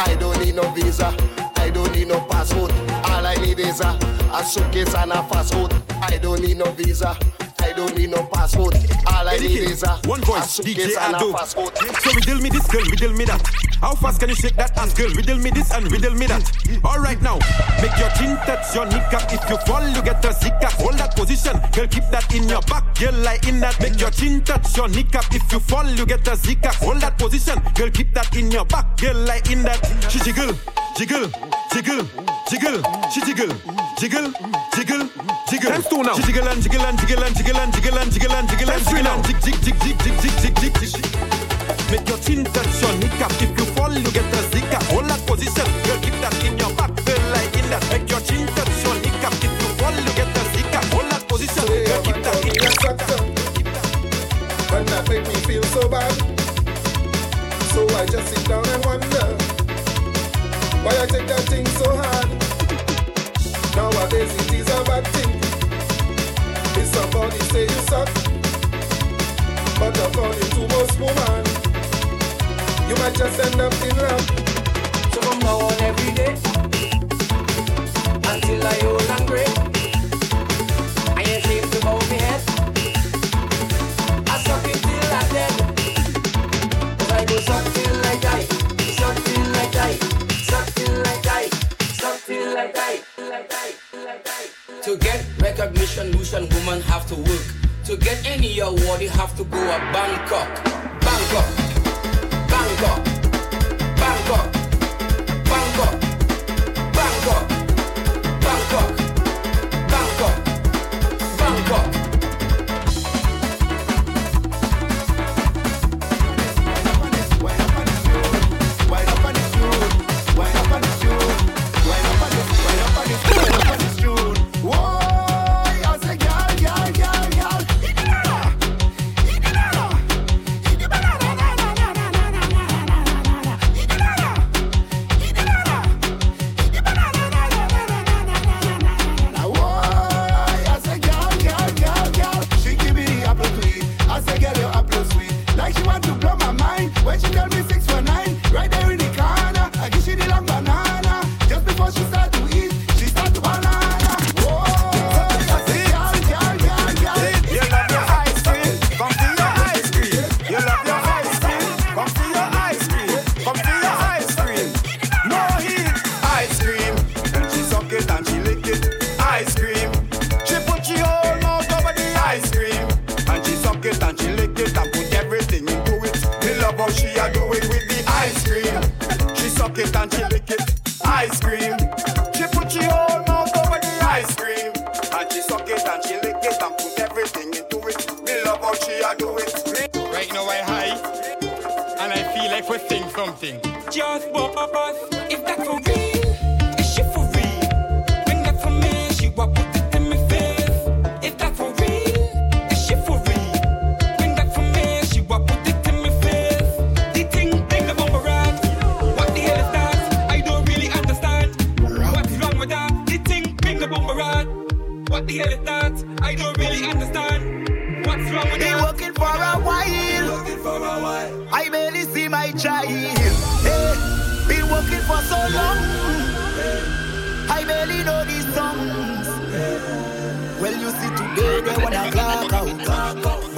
I 0.00 0.16
don't 0.18 0.38
need 0.44 0.54
no 0.54 0.68
visa. 0.70 1.14
I 1.56 1.70
don't 1.70 1.92
need 1.94 2.08
no 2.08 2.20
passport. 2.20 2.72
All 3.04 3.26
I 3.26 3.34
need 3.36 3.58
is 3.60 3.80
a, 3.80 3.98
a 4.32 4.42
suitcase 4.44 4.94
and 4.94 5.12
a 5.12 5.22
fast 5.24 5.54
food. 5.54 5.89
I 6.02 6.18
don't 6.18 6.40
need 6.40 6.58
no 6.58 6.70
visa. 6.72 7.16
I 7.60 7.72
don't 7.72 7.96
need 7.96 8.10
no 8.10 8.24
passport. 8.24 8.74
All 9.06 9.28
I 9.28 9.36
need 9.36 9.60
is 9.60 9.82
a 9.82 9.96
one 10.06 10.20
voice, 10.22 10.58
DJ 10.60 10.96
Aldo. 10.96 11.36
So 11.44 12.10
riddle 12.14 12.40
me 12.40 12.48
this 12.48 12.66
girl, 12.66 12.82
riddle 12.90 13.12
me 13.12 13.24
that. 13.26 13.42
How 13.80 13.94
fast 13.94 14.20
can 14.20 14.28
you 14.30 14.34
shake 14.34 14.56
that 14.56 14.76
ass, 14.76 14.92
girl? 14.94 15.10
Riddle 15.10 15.38
me 15.38 15.50
this 15.50 15.70
and 15.72 15.90
riddle 15.90 16.14
me 16.14 16.26
that. 16.26 16.44
All 16.84 16.98
right 16.98 17.20
now, 17.22 17.38
make 17.80 17.96
your 17.98 18.10
chin 18.16 18.36
touch 18.44 18.74
your 18.74 18.86
kneecap. 18.86 19.32
If 19.32 19.48
you 19.48 19.56
fall, 19.66 19.86
you 19.88 20.02
get 20.02 20.24
a 20.24 20.28
zika. 20.28 20.68
Hold 20.80 20.98
that 20.98 21.16
position, 21.16 21.60
girl. 21.72 21.86
Keep 21.86 22.10
that 22.10 22.34
in 22.34 22.48
your 22.48 22.62
back, 22.62 22.98
girl. 22.98 23.14
Lie 23.14 23.38
in 23.46 23.60
that. 23.60 23.78
Make 23.80 24.00
your 24.00 24.10
chin 24.10 24.42
touch 24.42 24.76
your 24.76 24.88
kneecap. 24.88 25.32
If 25.32 25.52
you 25.52 25.60
fall, 25.60 25.86
you 25.86 26.06
get 26.06 26.26
a 26.26 26.32
zika. 26.32 26.74
Hold 26.82 27.00
that 27.02 27.18
position, 27.18 27.60
girl. 27.74 27.90
Keep 27.90 28.14
that 28.14 28.34
in 28.36 28.50
your 28.50 28.64
back, 28.64 28.96
girl. 28.96 29.16
Lie 29.16 29.42
in 29.50 29.62
that. 29.62 29.80
She 30.10 30.18
jiggle, 30.20 30.52
jiggle, 30.96 31.28
jiggle, 31.72 32.04
jiggle. 32.48 32.82
She 33.12 33.20
jiggle, 33.24 33.54
jiggle, 34.00 34.32
jiggle, 34.72 35.04
jiggle. 35.50 35.70
Dance 35.70 35.88
to 35.88 36.02
now. 36.02 36.14
She 36.14 36.22
jiggle 36.22 36.48
and 36.48 36.62
jiggle 36.62 36.80
and 36.80 36.98
jiggle 36.98 37.22
and 37.22 37.36
jiggle 37.36 37.56
and 37.60 37.70
jiggle 37.70 37.98
and 37.98 38.10
jiggle 38.10 38.32
and 38.32 38.48
jiggle 38.48 38.70
and 38.72 38.82
jiggle 38.88 39.06
and 39.12 39.24
jig 39.28 39.40
jig 39.44 39.60
jig 39.60 39.76
jig 39.76 39.98
jig 40.00 40.36
jig 40.40 40.56
jig 40.56 40.88
jig. 40.88 41.04
Make 41.92 42.08
your 42.08 42.16
chin 42.24 42.44
touch 42.48 42.80
your 42.80 42.96
kneecap. 42.96 43.32
If 43.44 43.52
you 43.52 43.66
fall, 43.76 43.92
you 43.92 44.10
get 44.10 44.24
a 44.24 44.40
zika. 44.48 44.80
Hold 44.88 45.04
that 45.04 45.20
position, 45.28 45.68
girl, 45.84 46.00
keep 46.00 46.16
that 46.24 46.32
in 46.40 46.56
your 46.56 46.72
back. 46.80 46.96
Feel 47.04 47.20
like 47.28 47.52
in 47.60 47.68
that. 47.68 47.84
Make 47.92 48.08
your 48.08 48.20
chin 48.24 48.46
touch 48.56 48.72
your 48.80 48.96
kneecap. 49.04 49.36
If 49.36 49.52
you 49.52 49.68
fall, 49.76 49.92
you 49.92 50.12
get 50.16 50.32
a 50.32 50.42
zika. 50.48 50.80
Hold 50.96 51.12
that 51.12 51.28
position, 51.28 51.68
girl, 51.68 52.00
keep 52.00 52.24
that 52.24 52.40
in 52.40 52.56
your 52.56 52.72
back. 52.80 53.04
And 54.72 54.88
that 54.88 55.04
make 55.12 55.28
me 55.28 55.36
feel 55.44 55.62
so 55.76 55.84
bad. 55.92 56.16
So 57.76 57.84
I 58.00 58.06
just 58.06 58.32
sit 58.32 58.48
down 58.48 58.64
and 58.64 58.80
wonder 58.80 59.28
why 60.88 60.96
I 60.96 61.04
take 61.04 61.28
that 61.28 61.44
thing 61.52 61.66
so 61.76 61.84
hard. 62.00 62.49
Nowadays 63.76 64.34
it 64.42 64.52
is 64.52 64.68
a 64.68 64.84
bad 64.84 65.06
thing. 65.14 65.32
If 66.80 66.86
somebody 66.94 67.38
say 67.52 67.62
you 67.62 67.80
suck, 67.90 68.08
but 69.78 69.96
according 70.06 70.50
to 70.56 70.68
most 70.74 70.98
women 70.98 71.44
you 72.88 72.96
might 72.96 73.14
just 73.14 73.38
end 73.40 73.60
up 73.60 73.72
in 73.82 73.96
love. 73.96 74.26
So 75.12 75.20
from 75.22 75.38
now 75.40 75.58
on 75.58 75.80
every 75.80 76.12
day, 76.14 76.34
until 78.32 78.66
I 78.66 78.76
To 94.82 94.96
get 94.96 95.24
recognition, 95.40 96.12
Lucian 96.12 96.48
woman 96.48 96.80
have 96.82 97.06
to 97.08 97.14
work. 97.14 97.46
To 97.84 97.96
get 97.96 98.26
any 98.26 98.58
award, 98.60 99.00
you 99.00 99.08
have 99.10 99.36
to 99.36 99.44
go 99.44 99.58
to 99.58 99.92
Bangkok. 99.92 100.48
Bangkok, 101.00 101.48
Bangkok, 102.48 103.09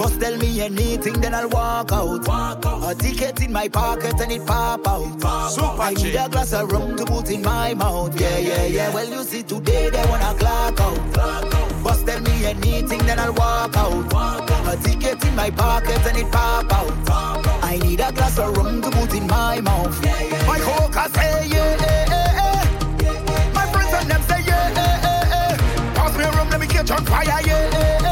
Boss 0.03 0.17
tell 0.17 0.35
me 0.35 0.59
anything, 0.59 1.13
then 1.21 1.33
I'll 1.33 1.47
walk 1.47 1.93
out. 1.93 2.27
Walk 2.27 2.65
out. 2.65 2.91
A 2.91 2.93
ticket 2.93 3.41
in 3.41 3.53
my 3.53 3.69
pocket 3.69 4.19
and 4.19 4.33
it 4.33 4.45
pop 4.45 4.85
out. 4.85 5.21
Pop 5.21 5.79
I 5.79 5.93
need 5.93 6.15
a 6.15 6.27
glass 6.27 6.51
of 6.51 6.69
rum 6.69 6.97
to 6.97 7.05
put 7.05 7.31
in 7.31 7.41
my 7.41 7.73
mouth. 7.73 8.19
Yeah, 8.19 8.37
yeah, 8.37 8.65
yeah. 8.65 8.93
Well, 8.93 9.09
you 9.09 9.23
see, 9.23 9.43
today 9.43 9.89
they 9.89 10.05
wanna 10.09 10.35
clock 10.37 10.77
out. 10.81 11.13
Clock 11.13 12.05
tell 12.05 12.19
me 12.19 12.45
anything, 12.45 12.99
then 13.05 13.17
I'll 13.17 13.33
walk 13.33 13.77
out. 13.77 14.11
Walk 14.11 14.51
out. 14.51 14.73
A 14.73 14.83
ticket 14.83 15.23
in 15.23 15.35
my 15.37 15.49
pocket 15.49 16.05
and 16.05 16.17
it 16.17 16.29
pop 16.29 16.73
out. 16.73 17.05
Pop 17.05 17.47
out. 17.47 17.63
I 17.63 17.77
need 17.77 18.01
a 18.01 18.11
glass 18.11 18.37
of 18.39 18.57
rum 18.57 18.81
to 18.81 18.91
put 18.91 19.13
in 19.13 19.25
my 19.25 19.61
mouth. 19.61 20.03
Yeah, 20.03 20.21
yeah, 20.21 20.45
my 20.45 20.57
yeah. 20.57 20.65
coca 20.65 21.09
say 21.15 21.47
yeah, 21.47 21.77
yeah, 21.79 22.05
yeah, 22.09 23.03
yeah. 23.03 23.51
My 23.53 23.65
friends 23.71 23.93
and 23.93 24.11
them 24.11 24.21
say 24.23 24.41
yeah, 24.45 24.69
yeah, 24.69 25.01
yeah, 25.05 25.57
yeah. 25.57 25.93
Pass 25.95 26.17
me 26.17 26.25
a 26.25 26.31
rum, 26.31 26.49
let 26.49 26.59
me 26.59 26.67
catch 26.67 26.91
on 26.91 27.05
fire, 27.05 27.23
yeah. 27.25 27.69
yeah. 27.71 28.02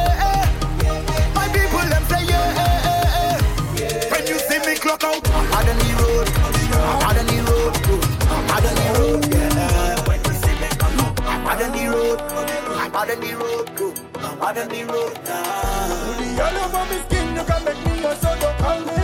want 13.02 13.12
on 13.12 13.20
the 13.20 13.36
road, 13.36 13.76
go. 13.76 13.94
I 14.20 14.36
want 14.36 14.58
on 14.60 14.68
the 14.68 14.84
road 14.84 15.14
now. 15.26 16.18
The 16.18 16.26
yellow 16.38 16.66
over 16.66 16.86
my 16.86 17.02
skin, 17.06 17.36
you 17.36 17.44
can 17.44 17.66
make 17.66 17.86
me 17.86 18.06
a 18.06 18.16
sort 18.16 18.44
of 18.44 19.01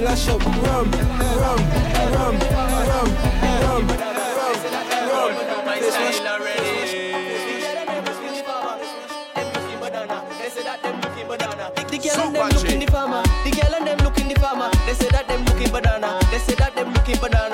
and 0.00 0.08
lash 0.08 0.28
up 0.28 0.44
rum, 0.44 0.62
rum, 0.62 0.90
rum, 1.40 1.60
rum, 2.12 2.38
rum, 2.88 3.20
The 11.90 11.98
girl 11.98 12.24
and 12.24 12.36
them 12.36 12.48
looking 12.48 12.80
the 12.80 12.86
farmer. 12.86 13.22
The 13.44 13.50
girl 13.50 13.74
and 13.74 13.86
them 13.86 13.98
looking 13.98 14.28
the 14.28 14.40
farmer. 14.40 14.70
They 14.86 14.94
say 14.94 15.08
that 15.10 15.26
them 15.28 15.44
looking 15.44 15.70
banana. 15.72 16.20
They 16.30 16.38
say 16.38 16.54
that 16.54 16.74
them 16.74 16.92
looking 16.92 17.18
banana. 17.20 17.49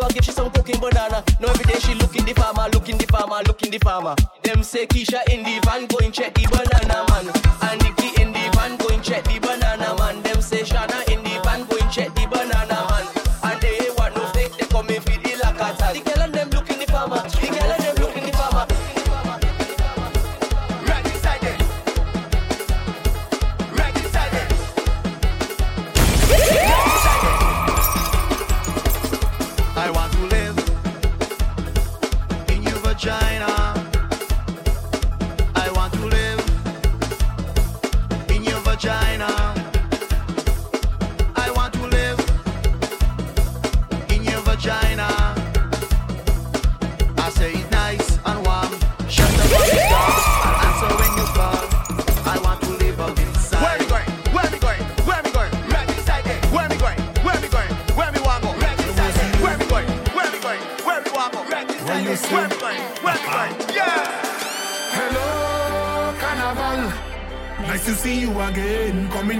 so 0.00 0.06
I 0.06 0.10
give 0.12 0.24
she 0.24 0.32
some 0.32 0.50
cooking 0.50 0.80
banana. 0.80 1.22
Now 1.40 1.48
every 1.48 1.64
day 1.64 1.78
she 1.78 1.94
looking 1.94 2.24
the 2.24 2.32
farmer, 2.32 2.68
looking 2.72 2.96
the 2.96 3.06
farmer, 3.06 3.42
looking 3.46 3.70
the 3.70 3.78
farmer. 3.78 4.14
Them 4.42 4.62
say 4.62 4.86
Keisha 4.86 5.20
in 5.30 5.42
the 5.42 5.60
van, 5.64 5.86
going 5.86 6.12
check 6.12 6.34
the 6.34 6.46
banana 6.48 7.04
man. 7.10 7.39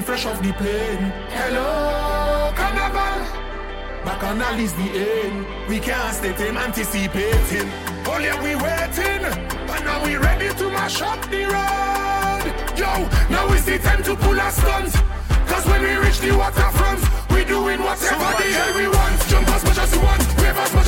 Again, 0.01 0.07
fresh 0.07 0.27
off 0.27 0.43
the 0.43 0.53
plane. 0.53 1.13
Hello, 1.31 2.53
Carnival. 2.55 3.21
Back 4.05 4.23
on 4.25 4.41
Alice 4.41 4.73
the 4.73 4.89
end. 5.23 5.47
We 5.69 5.79
can't 5.79 6.15
stay 6.15 6.33
tame, 6.33 6.57
anticipating. 6.57 7.71
Oh 8.07 8.19
yeah, 8.19 8.41
we 8.43 8.55
waiting. 8.57 9.23
But 9.67 9.85
now 9.85 10.05
we 10.05 10.17
ready 10.17 10.49
to 10.55 10.71
mash 10.71 11.03
up 11.03 11.21
the 11.31 11.45
road. 11.45 12.47
Yo, 12.79 13.09
now 13.31 13.53
is 13.53 13.65
the 13.65 13.79
time 13.79 14.03
to 14.05 14.17
pull 14.17 14.41
our 14.41 14.51
stunts. 14.51 14.97
Cause 15.47 15.67
when 15.67 15.83
we 15.83 15.95
reach 15.97 16.21
the 16.21 16.33
waterfront, 16.37 17.01
we 17.31 17.45
doing 17.45 17.81
whatever 17.81 18.31
the 18.41 18.49
hell 18.57 18.77
we 18.77 18.87
want. 18.89 19.21
Jump 19.29 19.49
as 19.49 19.65
much 19.65 19.79
as 19.79 19.95
you 19.95 20.01
want, 20.01 20.23
wave 20.39 20.57
as 20.57 20.75
much 20.75 20.80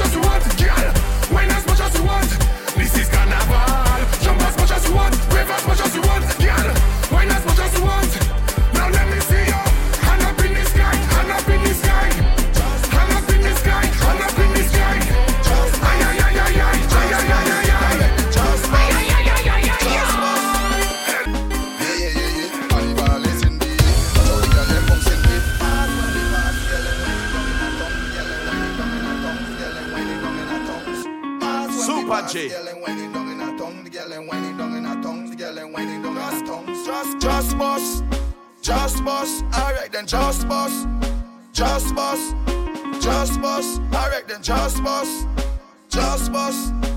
girl 34.13 34.21
and 34.21 34.29
whining 34.29 34.57
down 34.57 34.77
in 34.77 34.85
her 34.85 35.03
tongues. 35.03 35.31
The 35.31 35.37
girl 35.37 35.59
and 35.59 35.73
whining 35.73 36.03
down 36.03 36.17
in 36.17 36.23
her 36.23 36.47
tongues. 36.47 36.87
Just, 36.87 37.21
just 37.21 37.59
bust, 37.59 38.05
just 38.61 39.05
boss, 39.05 39.43
Alright 39.55 39.93
then, 39.93 40.07
just 40.07 40.49
boss, 40.49 40.87
just 41.53 41.95
boss, 41.95 42.35
just 43.01 43.41
boss, 43.41 43.79
Alright 43.79 44.29
then, 44.29 44.43
just 44.43 44.83
boss, 44.83 45.27
just 45.89 46.33
boss. 46.33 46.92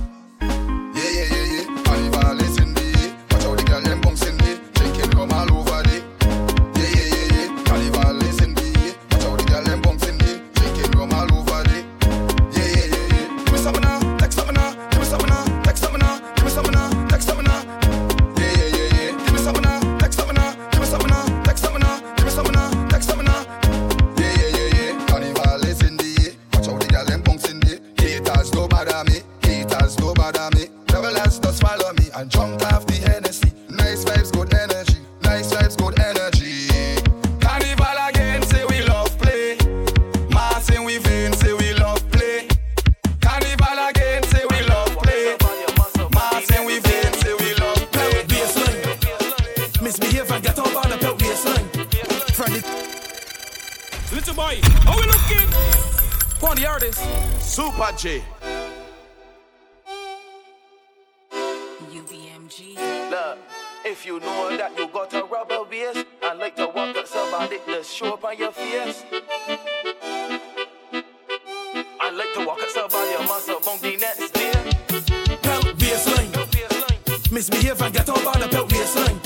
don't 73.82 73.92
need 73.92 74.02
nothing 74.02 74.28
still. 74.28 75.76
Be 75.76 75.92
a. 75.92 77.34
Misbehave 77.34 77.82
and 77.82 77.94
get 77.94 78.10
on 78.10 78.24
by 78.24 78.40
the 78.40 78.48
pelt 78.48 78.70
be 78.70 78.78
a 78.78 78.86
sling. 78.86 79.20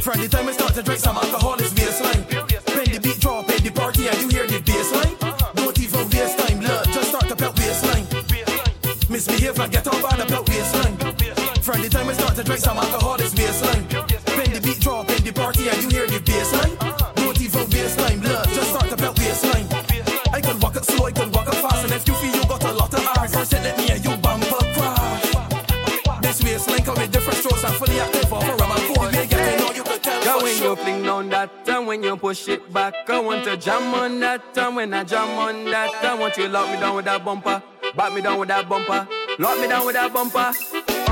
From 0.00 0.20
the 0.20 0.28
time 0.28 0.48
I 0.48 0.52
start 0.52 0.74
to 0.74 0.82
drink 0.82 1.00
some 1.00 1.16
alcohol. 1.16 1.61
Push 32.22 32.46
it 32.46 32.72
back, 32.72 32.94
I 33.08 33.18
want 33.18 33.42
to 33.46 33.56
jam 33.56 33.92
on 33.94 34.20
that 34.20 34.56
and 34.56 34.76
when 34.76 34.94
I 34.94 35.02
jam 35.02 35.28
on 35.40 35.64
that, 35.64 35.92
I 36.04 36.14
want 36.14 36.36
you 36.36 36.46
lock 36.46 36.70
me 36.70 36.78
down 36.78 36.94
with 36.94 37.04
that 37.06 37.24
bumper, 37.24 37.60
back 37.96 38.14
me 38.14 38.20
down 38.20 38.38
with 38.38 38.48
that 38.48 38.68
bumper, 38.68 39.08
lock 39.40 39.58
me 39.58 39.66
down 39.66 39.84
with 39.84 39.96
that 39.96 40.12
bumper. 40.12 40.52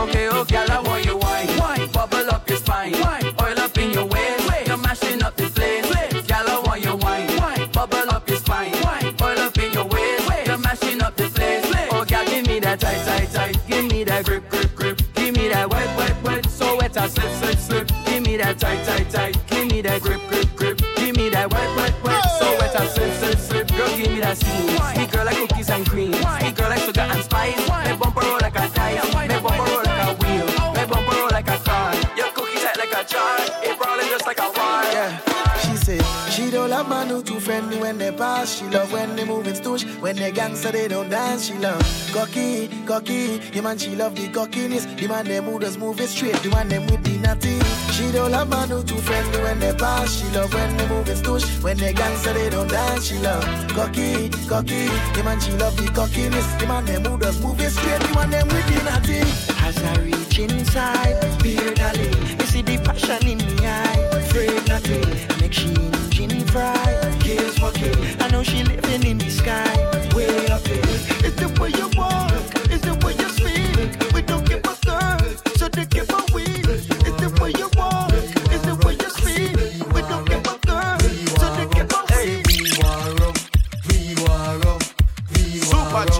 Okay, 0.02 0.28
oh 0.30 0.44
girl, 0.44 0.70
I 0.70 0.80
want 0.80 1.04
you 1.04 1.16
wine, 1.16 1.58
wine, 1.58 1.90
bubble 1.90 2.30
up 2.30 2.48
your 2.48 2.58
spine, 2.58 2.92
wine, 3.00 3.24
oil 3.42 3.58
up 3.58 3.76
in 3.76 3.90
your 3.90 4.04
waist, 4.06 4.68
you're 4.68 4.76
mashing 4.76 5.20
up 5.24 5.36
the 5.36 5.48
place. 5.50 5.82
Girl, 6.28 6.48
I 6.48 6.62
want 6.64 6.84
you 6.84 6.94
wine, 6.94 7.36
wine, 7.38 7.72
bubble 7.72 8.08
up 8.14 8.28
your 8.28 8.38
spine, 8.38 8.70
wine, 8.84 9.16
oil 9.20 9.38
up 9.40 9.58
in 9.58 9.72
your 9.72 9.86
waist, 9.86 10.46
you're 10.46 10.58
mashing 10.58 11.02
up 11.02 11.16
the 11.16 11.28
place. 11.28 11.66
Oh 11.90 12.04
girl, 12.04 12.24
give 12.24 12.46
me 12.46 12.60
that 12.60 12.78
tight, 12.78 13.04
tight, 13.04 13.30
tight, 13.32 13.58
give 13.66 13.90
me 13.90 14.04
that 14.04 14.24
grip, 14.24 14.48
grip, 14.48 14.76
grip, 14.76 15.02
give 15.14 15.34
me 15.34 15.48
that 15.48 15.68
wet, 15.68 15.98
wet, 15.98 16.22
wet, 16.22 16.46
so 16.46 16.76
wet 16.76 16.96
I 16.96 17.08
slip, 17.08 17.32
slip, 17.42 17.58
slip. 17.58 17.88
Give 18.06 18.24
me 18.24 18.36
that 18.36 18.60
tight, 18.60 18.86
tight, 18.86 19.10
tight. 19.10 19.39
Sweet 24.34 25.10
girl 25.10 25.24
like 25.24 25.36
cookies 25.36 25.70
and 25.70 25.86
cream. 25.86 26.12
Sweet 26.12 26.54
girl 26.54 26.68
like 26.68 26.78
sugar 26.80 27.00
and 27.00 27.22
spice. 27.24 28.09
When 37.90 37.98
they 37.98 38.12
pass. 38.12 38.58
She 38.58 38.66
love 38.66 38.92
when 38.92 39.16
they 39.16 39.24
moving 39.24 39.54
stoosh. 39.54 39.84
When 40.00 40.14
they 40.14 40.30
gangster 40.30 40.70
they 40.70 40.86
don't 40.86 41.08
dance. 41.08 41.46
She 41.46 41.54
love 41.54 41.82
cocky, 42.12 42.68
cocky. 42.86 43.38
The 43.38 43.60
man 43.62 43.78
she 43.78 43.96
love 43.96 44.14
the 44.14 44.28
cockiness. 44.28 44.84
The 44.84 45.08
man 45.08 45.26
them 45.26 45.44
who 45.44 45.58
does 45.58 45.76
move 45.76 46.00
it 46.00 46.08
straight. 46.08 46.36
The 46.36 46.50
man 46.50 46.68
them 46.68 46.86
with 46.86 47.02
the 47.02 47.18
natty. 47.18 47.58
She 47.94 48.12
don't 48.12 48.30
love 48.30 48.48
man 48.48 48.68
who 48.68 48.82
too 48.84 48.96
friendly 48.96 49.42
when 49.42 49.58
they 49.58 49.72
pass. 49.72 50.20
She 50.20 50.26
love 50.36 50.54
when 50.54 50.76
they 50.76 50.88
moving 50.88 51.16
stoosh. 51.16 51.44
When 51.64 51.76
they 51.78 51.92
gangster 51.92 52.32
they 52.32 52.48
don't 52.48 52.68
dance. 52.68 53.06
She 53.06 53.18
love 53.18 53.44
cocky, 53.74 54.28
cocky. 54.46 54.86
The 55.14 55.22
man 55.24 55.40
she 55.40 55.52
love 55.52 55.76
the 55.76 55.90
cockiness. 55.90 56.46
The 56.60 56.66
man 56.68 56.84
them 56.84 57.04
who 57.04 57.18
does 57.18 57.42
move 57.42 57.60
it 57.60 57.70
straight. 57.70 58.00
The 58.02 58.14
man 58.14 58.30
them 58.30 58.46
with 58.46 58.66
the 58.70 58.84
natty. 58.84 59.20
As 59.66 59.76
I 59.82 59.98
reach 60.02 60.38
inside, 60.38 61.18
beer 61.42 61.74
darling, 61.74 62.38
you 62.38 62.46
see 62.46 62.62
the 62.62 62.78
passion 62.84 63.26
in 63.26 63.38
me 63.38 63.66
eye. 63.66 64.08
Afraid 64.12 64.68
not 64.68 64.84
to 64.84 64.98
make 65.40 65.52
she 65.52 65.74
engine 66.20 66.46
fry 66.46 67.09
here's 67.36 67.60
what 67.60 67.78
you 67.80 67.92
I 68.20 68.28
know 68.30 68.42
she 68.42 68.62
living 68.64 69.04
in 69.04 69.18
the 69.18 69.30
sky. 69.30 69.70
Way 70.14 70.46
up 70.48 70.62
there. 70.62 70.78
It's 71.26 71.36
the 71.36 71.48
way 71.60 71.70
you 71.70 71.88
walk. 71.96 72.32
It's 72.72 72.84
the 72.84 72.94
way 73.04 73.14
you 73.20 73.28
speak. 73.38 74.14
We 74.14 74.22
don't 74.22 74.46
give 74.46 74.64
a 74.64 74.74
third, 74.86 75.58
so 75.58 75.68
they 75.68 75.86
give 75.86 76.10
a 76.10 76.20
week. 76.34 76.66
It's 76.66 76.86
the 77.22 77.30
way 77.40 77.52
you 77.60 77.68
walk. 77.76 78.12
It's 78.12 78.64
the 78.68 78.74
way 78.84 78.94
you 79.02 79.10
speak. 79.18 79.54
We 79.94 80.00
don't 80.10 80.26
give 80.28 80.46
a 80.46 80.56
third, 80.68 81.00
so 81.38 81.46
they 81.56 81.66
give 81.76 81.90
a 81.92 82.02
week. 82.16 82.46
We 82.48 82.58
are 82.84 83.22
up. 83.28 83.36
We 83.88 83.98
are 84.26 84.60
up. 84.72 84.82
We 85.32 85.60
are 85.60 85.76
up. 85.76 86.02
Super 86.02 86.04
G. 86.14 86.18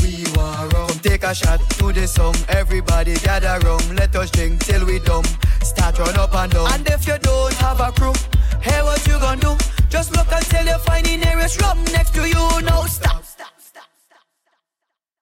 We 0.00 0.10
war 0.34 0.66
up. 0.80 0.88
Come 0.88 0.98
take 1.00 1.24
a 1.24 1.34
shot 1.34 1.60
to 1.78 1.92
the 1.92 2.06
song. 2.06 2.34
Everybody 2.48 3.14
gather 3.16 3.58
round. 3.66 3.96
Let 3.96 4.14
us 4.16 4.30
drink 4.30 4.64
till 4.64 4.84
we 4.86 4.98
dumb. 5.00 5.24
Start 5.62 5.98
run 5.98 6.16
up 6.16 6.34
and 6.34 6.52
down. 6.52 6.72
And 6.72 6.86
if 6.88 7.06
you 7.06 7.18
don't 7.18 7.54
have 7.54 7.80
a 7.80 7.92
crew, 7.92 8.14
hey, 8.60 8.82
what 8.82 9.06
you 9.06 9.18
gonna 9.18 9.40
do? 9.40 9.56
Just 9.88 10.14
look 10.14 10.30
until 10.30 10.66
you 10.66 10.78
find 10.78 11.06
the 11.06 11.16
nearest 11.16 11.60
rum 11.62 11.82
next 11.92 12.14
to 12.14 12.28
you. 12.28 12.60
No 12.62 12.84
stop. 12.86 13.24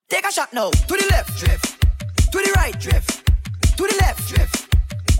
Take 0.08 0.26
a 0.26 0.32
shot 0.32 0.52
now. 0.52 0.70
To 0.70 0.94
the 0.96 1.06
left, 1.10 1.38
drift. 1.38 1.80
To 2.32 2.38
the 2.38 2.52
right, 2.56 2.78
drift. 2.78 3.26
To 3.76 3.82
the 3.86 3.96
left, 4.00 4.28
drift. 4.28 4.70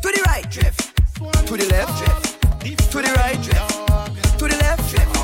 To 0.03 0.09
the 0.13 0.23
right, 0.27 0.51
drift. 0.51 0.97
To 1.47 1.57
the 1.57 1.67
left, 1.71 1.99
drift. 1.99 2.41
To 2.93 3.03
the 3.03 3.13
right, 3.15 3.41
drift. 3.43 4.39
To 4.39 4.49
the 4.49 4.57
left, 4.59 4.91
drift. 4.91 5.15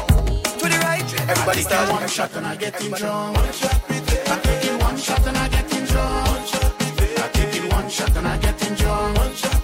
To 0.59 0.69
the 0.69 0.79
right, 0.83 1.07
drift. 1.09 1.29
Everybody 1.29 1.63
start 1.63 1.91
one 1.91 2.09
shot 2.09 2.37
and 2.37 2.47
I 2.47 2.57
get 2.57 2.81
him 2.81 2.93
drunk. 2.93 3.39
I'm 3.39 4.41
taking 4.43 4.79
one 4.79 4.97
shot 4.97 5.27
and 5.27 5.37
I 5.37 5.49
get 5.49 5.71
him 5.73 5.85
drunk. 5.87 6.55
I'm 7.23 7.33
taking 7.33 7.69
one 7.71 7.89
shot 7.89 8.17
and 8.17 8.29
I 8.29 8.39
get 8.39 8.61
him 8.61 8.75
drunk. 8.75 9.62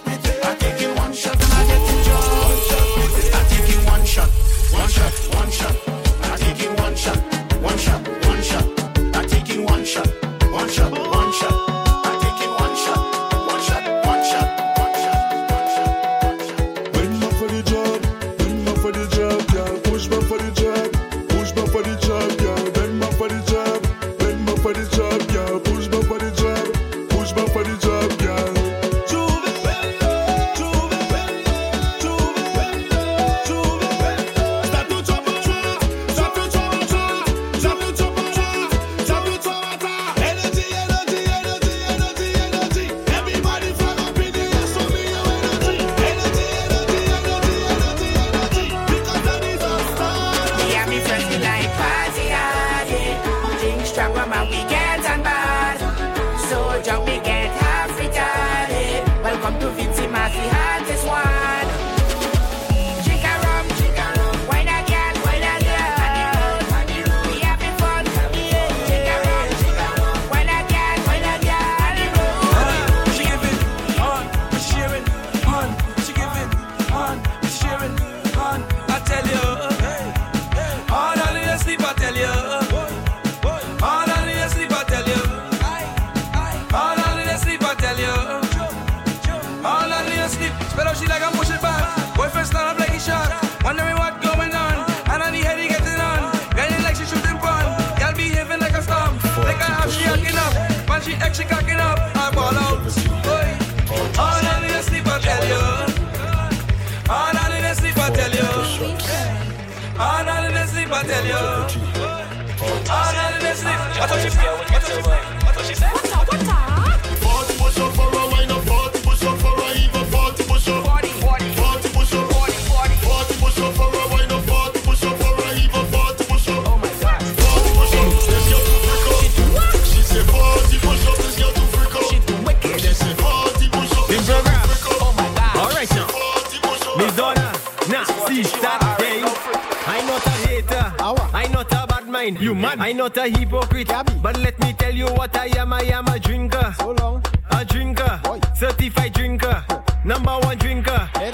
man. 142.59 142.81
I'm 142.81 142.97
not 142.97 143.17
a 143.17 143.29
hypocrite, 143.29 143.89
but 144.23 144.39
let 144.39 144.59
me 144.61 144.73
tell 144.73 144.95
you 144.95 145.07
what 145.07 145.37
I 145.37 145.47
am. 145.59 145.73
I 145.73 145.83
am 145.83 146.07
a 146.09 146.19
drinker. 146.19 146.75
So 146.79 146.93
long. 146.93 147.25
A 147.51 147.65
drinker. 147.65 148.21
Boy. 148.25 148.41
Certified 148.55 149.13
drinker. 149.13 149.65
Number 150.05 150.37
one 150.39 150.59
drinker. 150.59 151.09
Uh, 151.15 151.31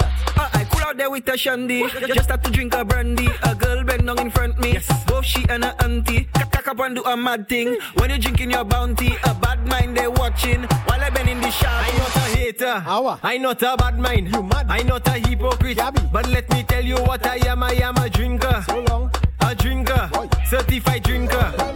I 0.53 0.65
cool 0.71 0.83
out 0.83 0.97
there 0.97 1.09
with 1.09 1.27
a 1.27 1.37
shandy. 1.37 1.83
Just 2.07 2.23
start 2.23 2.43
to 2.43 2.51
drink 2.51 2.73
a 2.75 2.85
brandy. 2.85 3.27
A 3.43 3.55
girl 3.55 3.83
bend 3.83 4.05
down 4.05 4.19
in 4.19 4.29
front 4.31 4.59
me. 4.59 4.73
Yes. 4.73 4.87
Both 5.05 5.25
she 5.25 5.45
and 5.49 5.63
her 5.63 5.75
auntie. 5.79 6.27
Cock 6.51 6.67
up 6.67 6.79
and 6.79 6.95
do 6.95 7.03
a 7.03 7.17
mad 7.17 7.47
thing. 7.47 7.77
When 7.95 8.09
you 8.09 8.17
drinking 8.17 8.51
your 8.51 8.63
bounty, 8.63 9.15
a 9.23 9.33
bad 9.33 9.65
mind 9.67 9.97
they 9.97 10.07
watching. 10.07 10.63
While 10.63 11.01
I 11.01 11.09
been 11.09 11.27
in 11.27 11.41
the 11.41 11.51
shop. 11.51 11.71
I'm 11.71 11.97
not 11.97 12.15
a 12.15 12.19
hater. 12.37 12.83
I'm 13.23 13.41
not 13.41 13.61
a 13.63 13.75
bad 13.77 13.99
mind. 13.99 14.33
You 14.33 14.43
mad. 14.43 14.67
I'm 14.69 14.87
not 14.87 15.07
a 15.07 15.11
hypocrite. 15.11 15.79
But 16.11 16.27
let 16.27 16.49
me 16.51 16.63
tell 16.63 16.83
you 16.83 16.97
what 16.97 17.25
I 17.25 17.37
am. 17.47 17.63
I 17.63 17.73
am 17.73 17.97
a 17.97 18.09
drinker. 18.09 18.63
So 18.67 18.83
long. 18.89 19.11
A 19.41 19.53
drinker. 19.55 20.09
Boy. 20.11 20.29
Certified 20.47 21.01
drinker. 21.01 21.74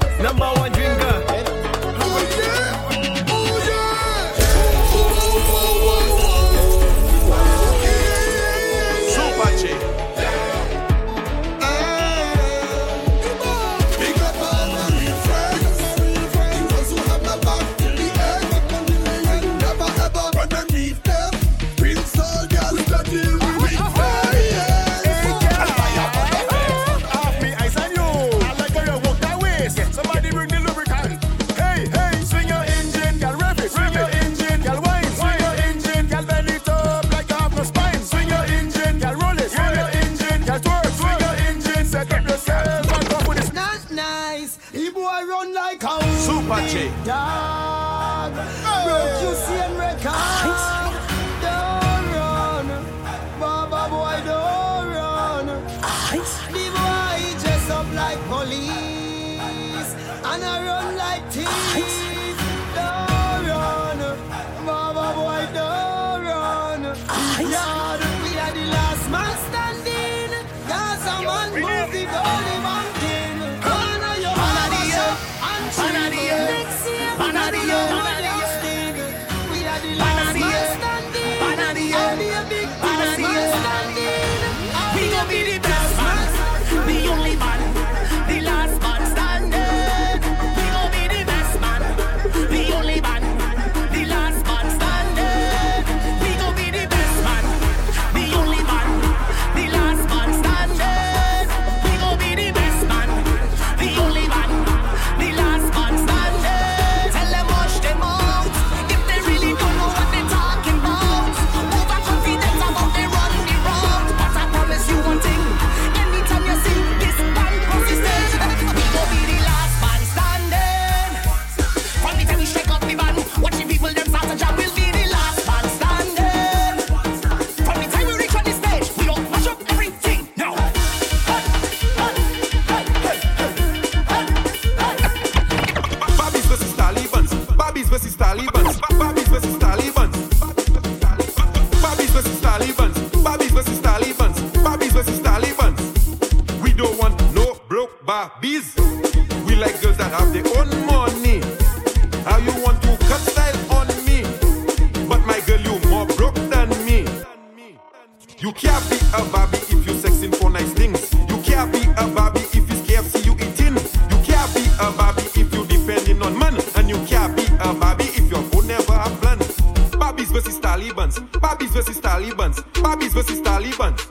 Barbies 172.74 173.14
versus 173.14 173.41
Talibans. 173.41 174.01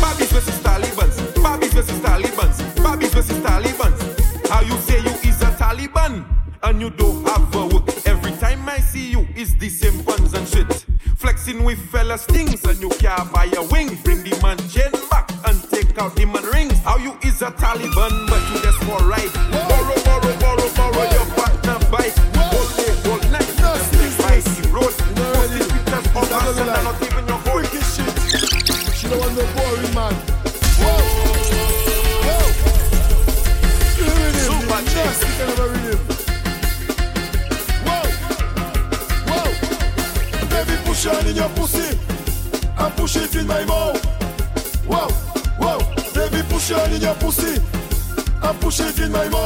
Barbies 0.00 0.32
versus 0.32 0.60
Talibans. 0.62 1.16
Barbies 1.36 1.72
versus 1.72 2.00
Talibans. 2.00 2.58
Barbies 2.76 3.12
versus 3.14 3.38
Talibans. 3.42 4.48
How 4.48 4.60
you 4.62 4.76
say 4.78 5.00
you 5.00 5.10
is 5.28 5.40
a 5.42 5.50
Taliban 5.56 6.24
and 6.62 6.80
you 6.80 6.90
don't 6.90 7.24
have 7.26 7.54
a 7.54 7.66
work. 7.66 7.88
Every 8.06 8.32
time 8.32 8.68
I 8.68 8.78
see 8.78 9.10
you, 9.10 9.26
it's 9.34 9.54
the 9.54 9.68
same 9.68 10.02
puns 10.04 10.34
and 10.34 10.46
shit. 10.48 10.86
Flexing 11.16 11.64
with 11.64 11.78
fellas 11.90 12.24
things 12.26 12.64
and 12.64 12.80
you 12.80 12.90
can't 12.90 13.32
buy 13.32 13.46
a 13.56 13.62
wing. 13.68 13.96
Bring 14.04 14.22
the 14.22 14.38
man 14.42 14.58
chain 14.68 14.92
back 15.10 15.30
and 15.46 15.62
take 15.70 15.98
out 15.98 16.14
the 16.16 16.24
man 16.24 16.44
rings. 16.44 16.78
How 16.80 16.98
you 16.98 17.16
is 17.22 17.42
a 17.42 17.50
Taliban 17.52 18.28
but 18.28 18.42
you 18.52 18.62
just 18.62 18.78
for 18.84 18.98
right. 19.06 19.35
And 48.78 48.94
push 48.94 49.45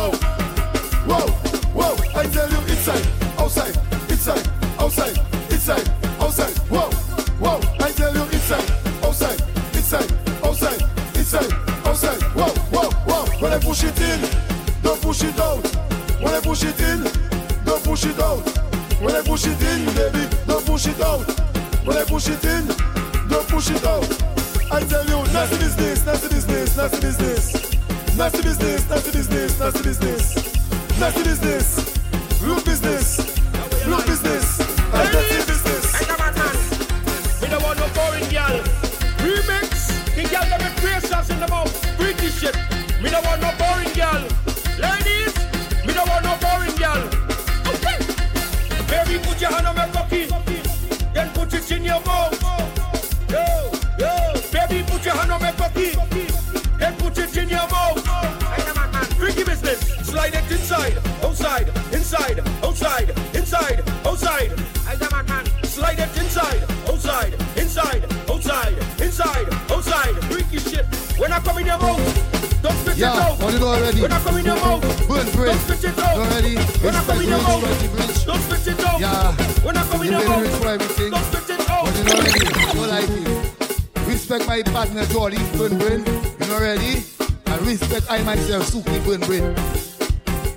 outside. 70.17 70.33
Freaky 70.33 70.59
shit. 70.59 70.87
When 71.19 71.33
I 71.33 71.41
come 71.41 71.59
in 71.59 71.67
your 71.67 71.79
mouth, 71.79 72.63
don't 72.63 72.77
spit 72.79 72.97
Yeah, 72.97 73.13
it 73.15 73.23
out. 73.23 73.43
what 73.43 73.53
you 73.53 73.59
know 73.61 73.69
already? 73.69 74.01
When 74.03 74.13
I 74.13 74.21
come 74.23 74.37
in 74.39 74.45
your 74.45 74.57
mouth, 74.57 75.09
Burn 75.09 75.31
bridge. 75.33 75.51
don't 75.51 75.61
spit 75.61 75.85
it 75.85 75.99
out. 75.99 76.17
Already. 76.19 76.55
When 76.57 76.95
I 76.95 77.05
come 77.05 77.21
in 77.21 77.29
your 77.29 77.39
mouth, 77.43 78.27
don't 78.27 78.41
spit 78.43 78.67
it 78.75 78.85
out. 78.87 79.01
Yeah. 79.01 79.33
When 79.65 79.77
I 79.77 79.83
come 79.89 80.01
in 80.03 80.07
You 80.07 80.13
your 80.19 80.29
mouth, 80.29 80.61
don't 80.61 81.25
spit 81.25 81.51
it 81.51 81.71
out. 81.71 81.85
But 81.85 81.97
you 81.97 82.05
know 82.05 82.13
already, 82.13 82.79
you 82.79 82.87
like 82.87 83.11
it. 83.11 84.07
Respect 84.07 84.47
my 84.47 84.63
partner 84.63 85.05
Jolly, 85.07 85.39
Burn 85.57 85.79
Brain. 85.79 86.05
You 86.41 86.47
know 86.47 86.55
already? 86.55 87.03
And 87.47 87.63
respect 87.67 88.07
I 88.11 88.23
myself, 88.23 88.71
Suki 88.71 89.05
Burn 89.05 89.21
Brain. 89.21 89.55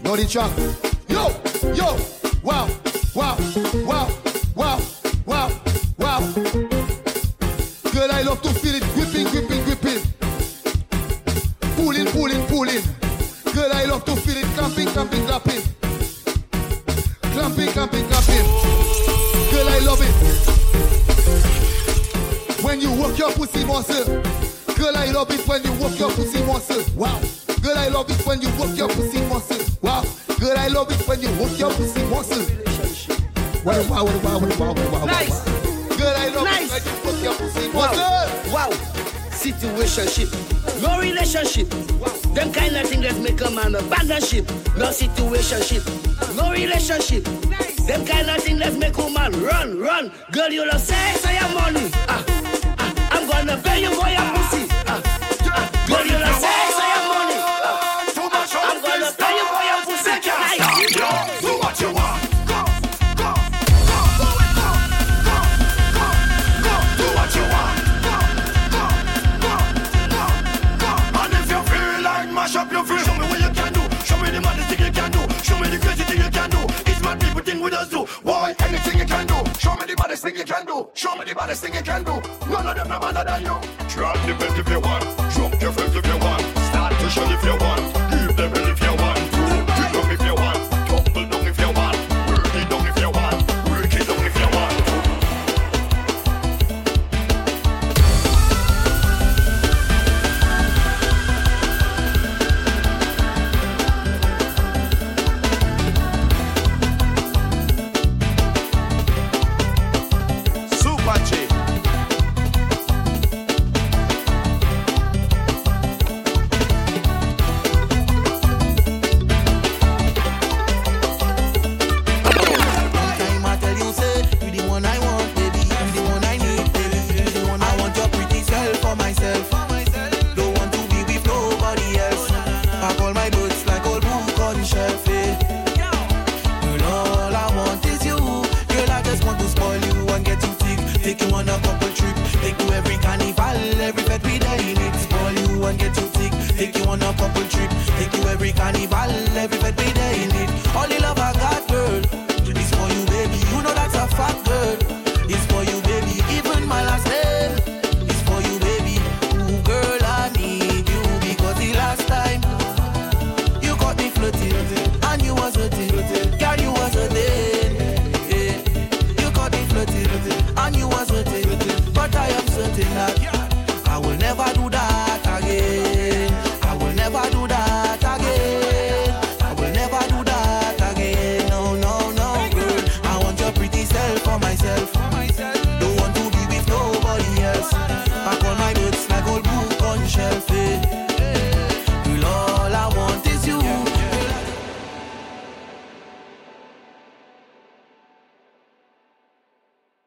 Know 0.04 0.16
the 0.16 0.26
track. 0.28 0.52
Yo, 1.08 1.30
yo, 1.74 1.96
wow, 2.44 2.68
wow, 3.16 3.38
wow, 3.86 4.10
clamping, 14.94 15.26
clamping, 15.26 15.62
clamping. 17.34 17.68
Clamping, 17.74 18.06
clamping. 18.08 18.46
Girl, 19.50 19.68
I 19.68 19.80
love 19.84 20.02
it. 20.02 20.14
When 22.64 22.80
you 22.80 22.92
work 23.02 23.18
your 23.18 23.32
pussy 23.32 23.66
muscle. 23.66 24.22
Girl, 24.76 24.96
I 24.96 25.12
love 25.12 25.32
it 25.32 25.48
when 25.48 25.64
you 25.64 25.72
work 25.82 25.98
your 25.98 26.12
pussy 26.12 26.44
muscle. 26.44 26.84
Wow. 26.96 27.20
Girl, 27.64 27.78
I 27.78 27.88
love 27.88 28.10
it 28.12 28.24
when 28.26 28.42
you 28.42 28.50
work 28.60 28.78
your 28.78 28.90
pussy 28.90 29.22
muscle. 29.26 29.66
Wow. 29.82 30.04
Girl, 30.40 30.58
I 30.58 30.68
love 30.68 30.92
it 30.92 31.08
when 31.08 31.22
you 31.22 31.30
work 31.42 31.58
your 31.58 31.72
pussy 31.72 32.04
muscle. 32.06 32.46
Wow, 33.66 33.82
wow, 33.90 34.04
wow, 34.06 34.20
wow, 34.24 34.40
wow, 34.60 34.74
wow, 34.74 34.92
wow. 34.92 35.06
Nice. 35.06 35.63
Situationship. 39.64 40.28
No 40.82 41.00
relationship. 41.00 41.70
Them 42.36 42.52
kind 42.52 42.76
of 42.76 42.86
things 42.90 43.04
that 43.04 43.18
make 43.22 43.40
a 43.40 43.50
man 43.50 43.76
abandon 43.76 44.22
ship. 44.22 44.46
No 44.76 44.90
situationship. 44.90 46.36
No 46.36 46.52
relationship. 46.52 47.24
Them 47.88 48.06
kind 48.06 48.30
of 48.30 48.44
things 48.44 48.60
that 48.60 48.74
make 48.76 48.98
a 48.98 49.10
man 49.10 49.32
run, 49.42 49.80
run. 49.80 50.12
Girl, 50.34 50.50
you 50.50 50.68
love 50.68 50.82
sex 50.82 51.26
or 51.26 51.32
your 51.32 51.48
money. 51.54 51.90
Ah, 52.10 52.26
ah, 52.78 53.10
I'm 53.12 53.26
gonna 53.30 53.56
pay 53.64 53.80
you 53.82 53.92
for 53.96 54.10
your 54.10 54.28
pussy. 54.36 54.68
Ah, 54.86 55.02
ah, 55.46 55.86
girl, 55.88 56.06
you 56.08 56.20
love 56.20 56.36
sex 56.42 56.63
baddest 81.44 81.62
thing 81.62 81.74
you 81.74 81.82
can 81.82 82.04
do. 82.04 82.14
None 82.50 82.68
of 82.68 82.76
them 82.76 82.92
are 82.92 83.00
better 83.02 83.24
than 83.26 83.42
you. 83.42 83.88
Drop 83.90 84.16
the 84.26 84.34
best 84.34 84.58
if 84.58 84.70
you 84.70 84.80
want. 84.80 85.23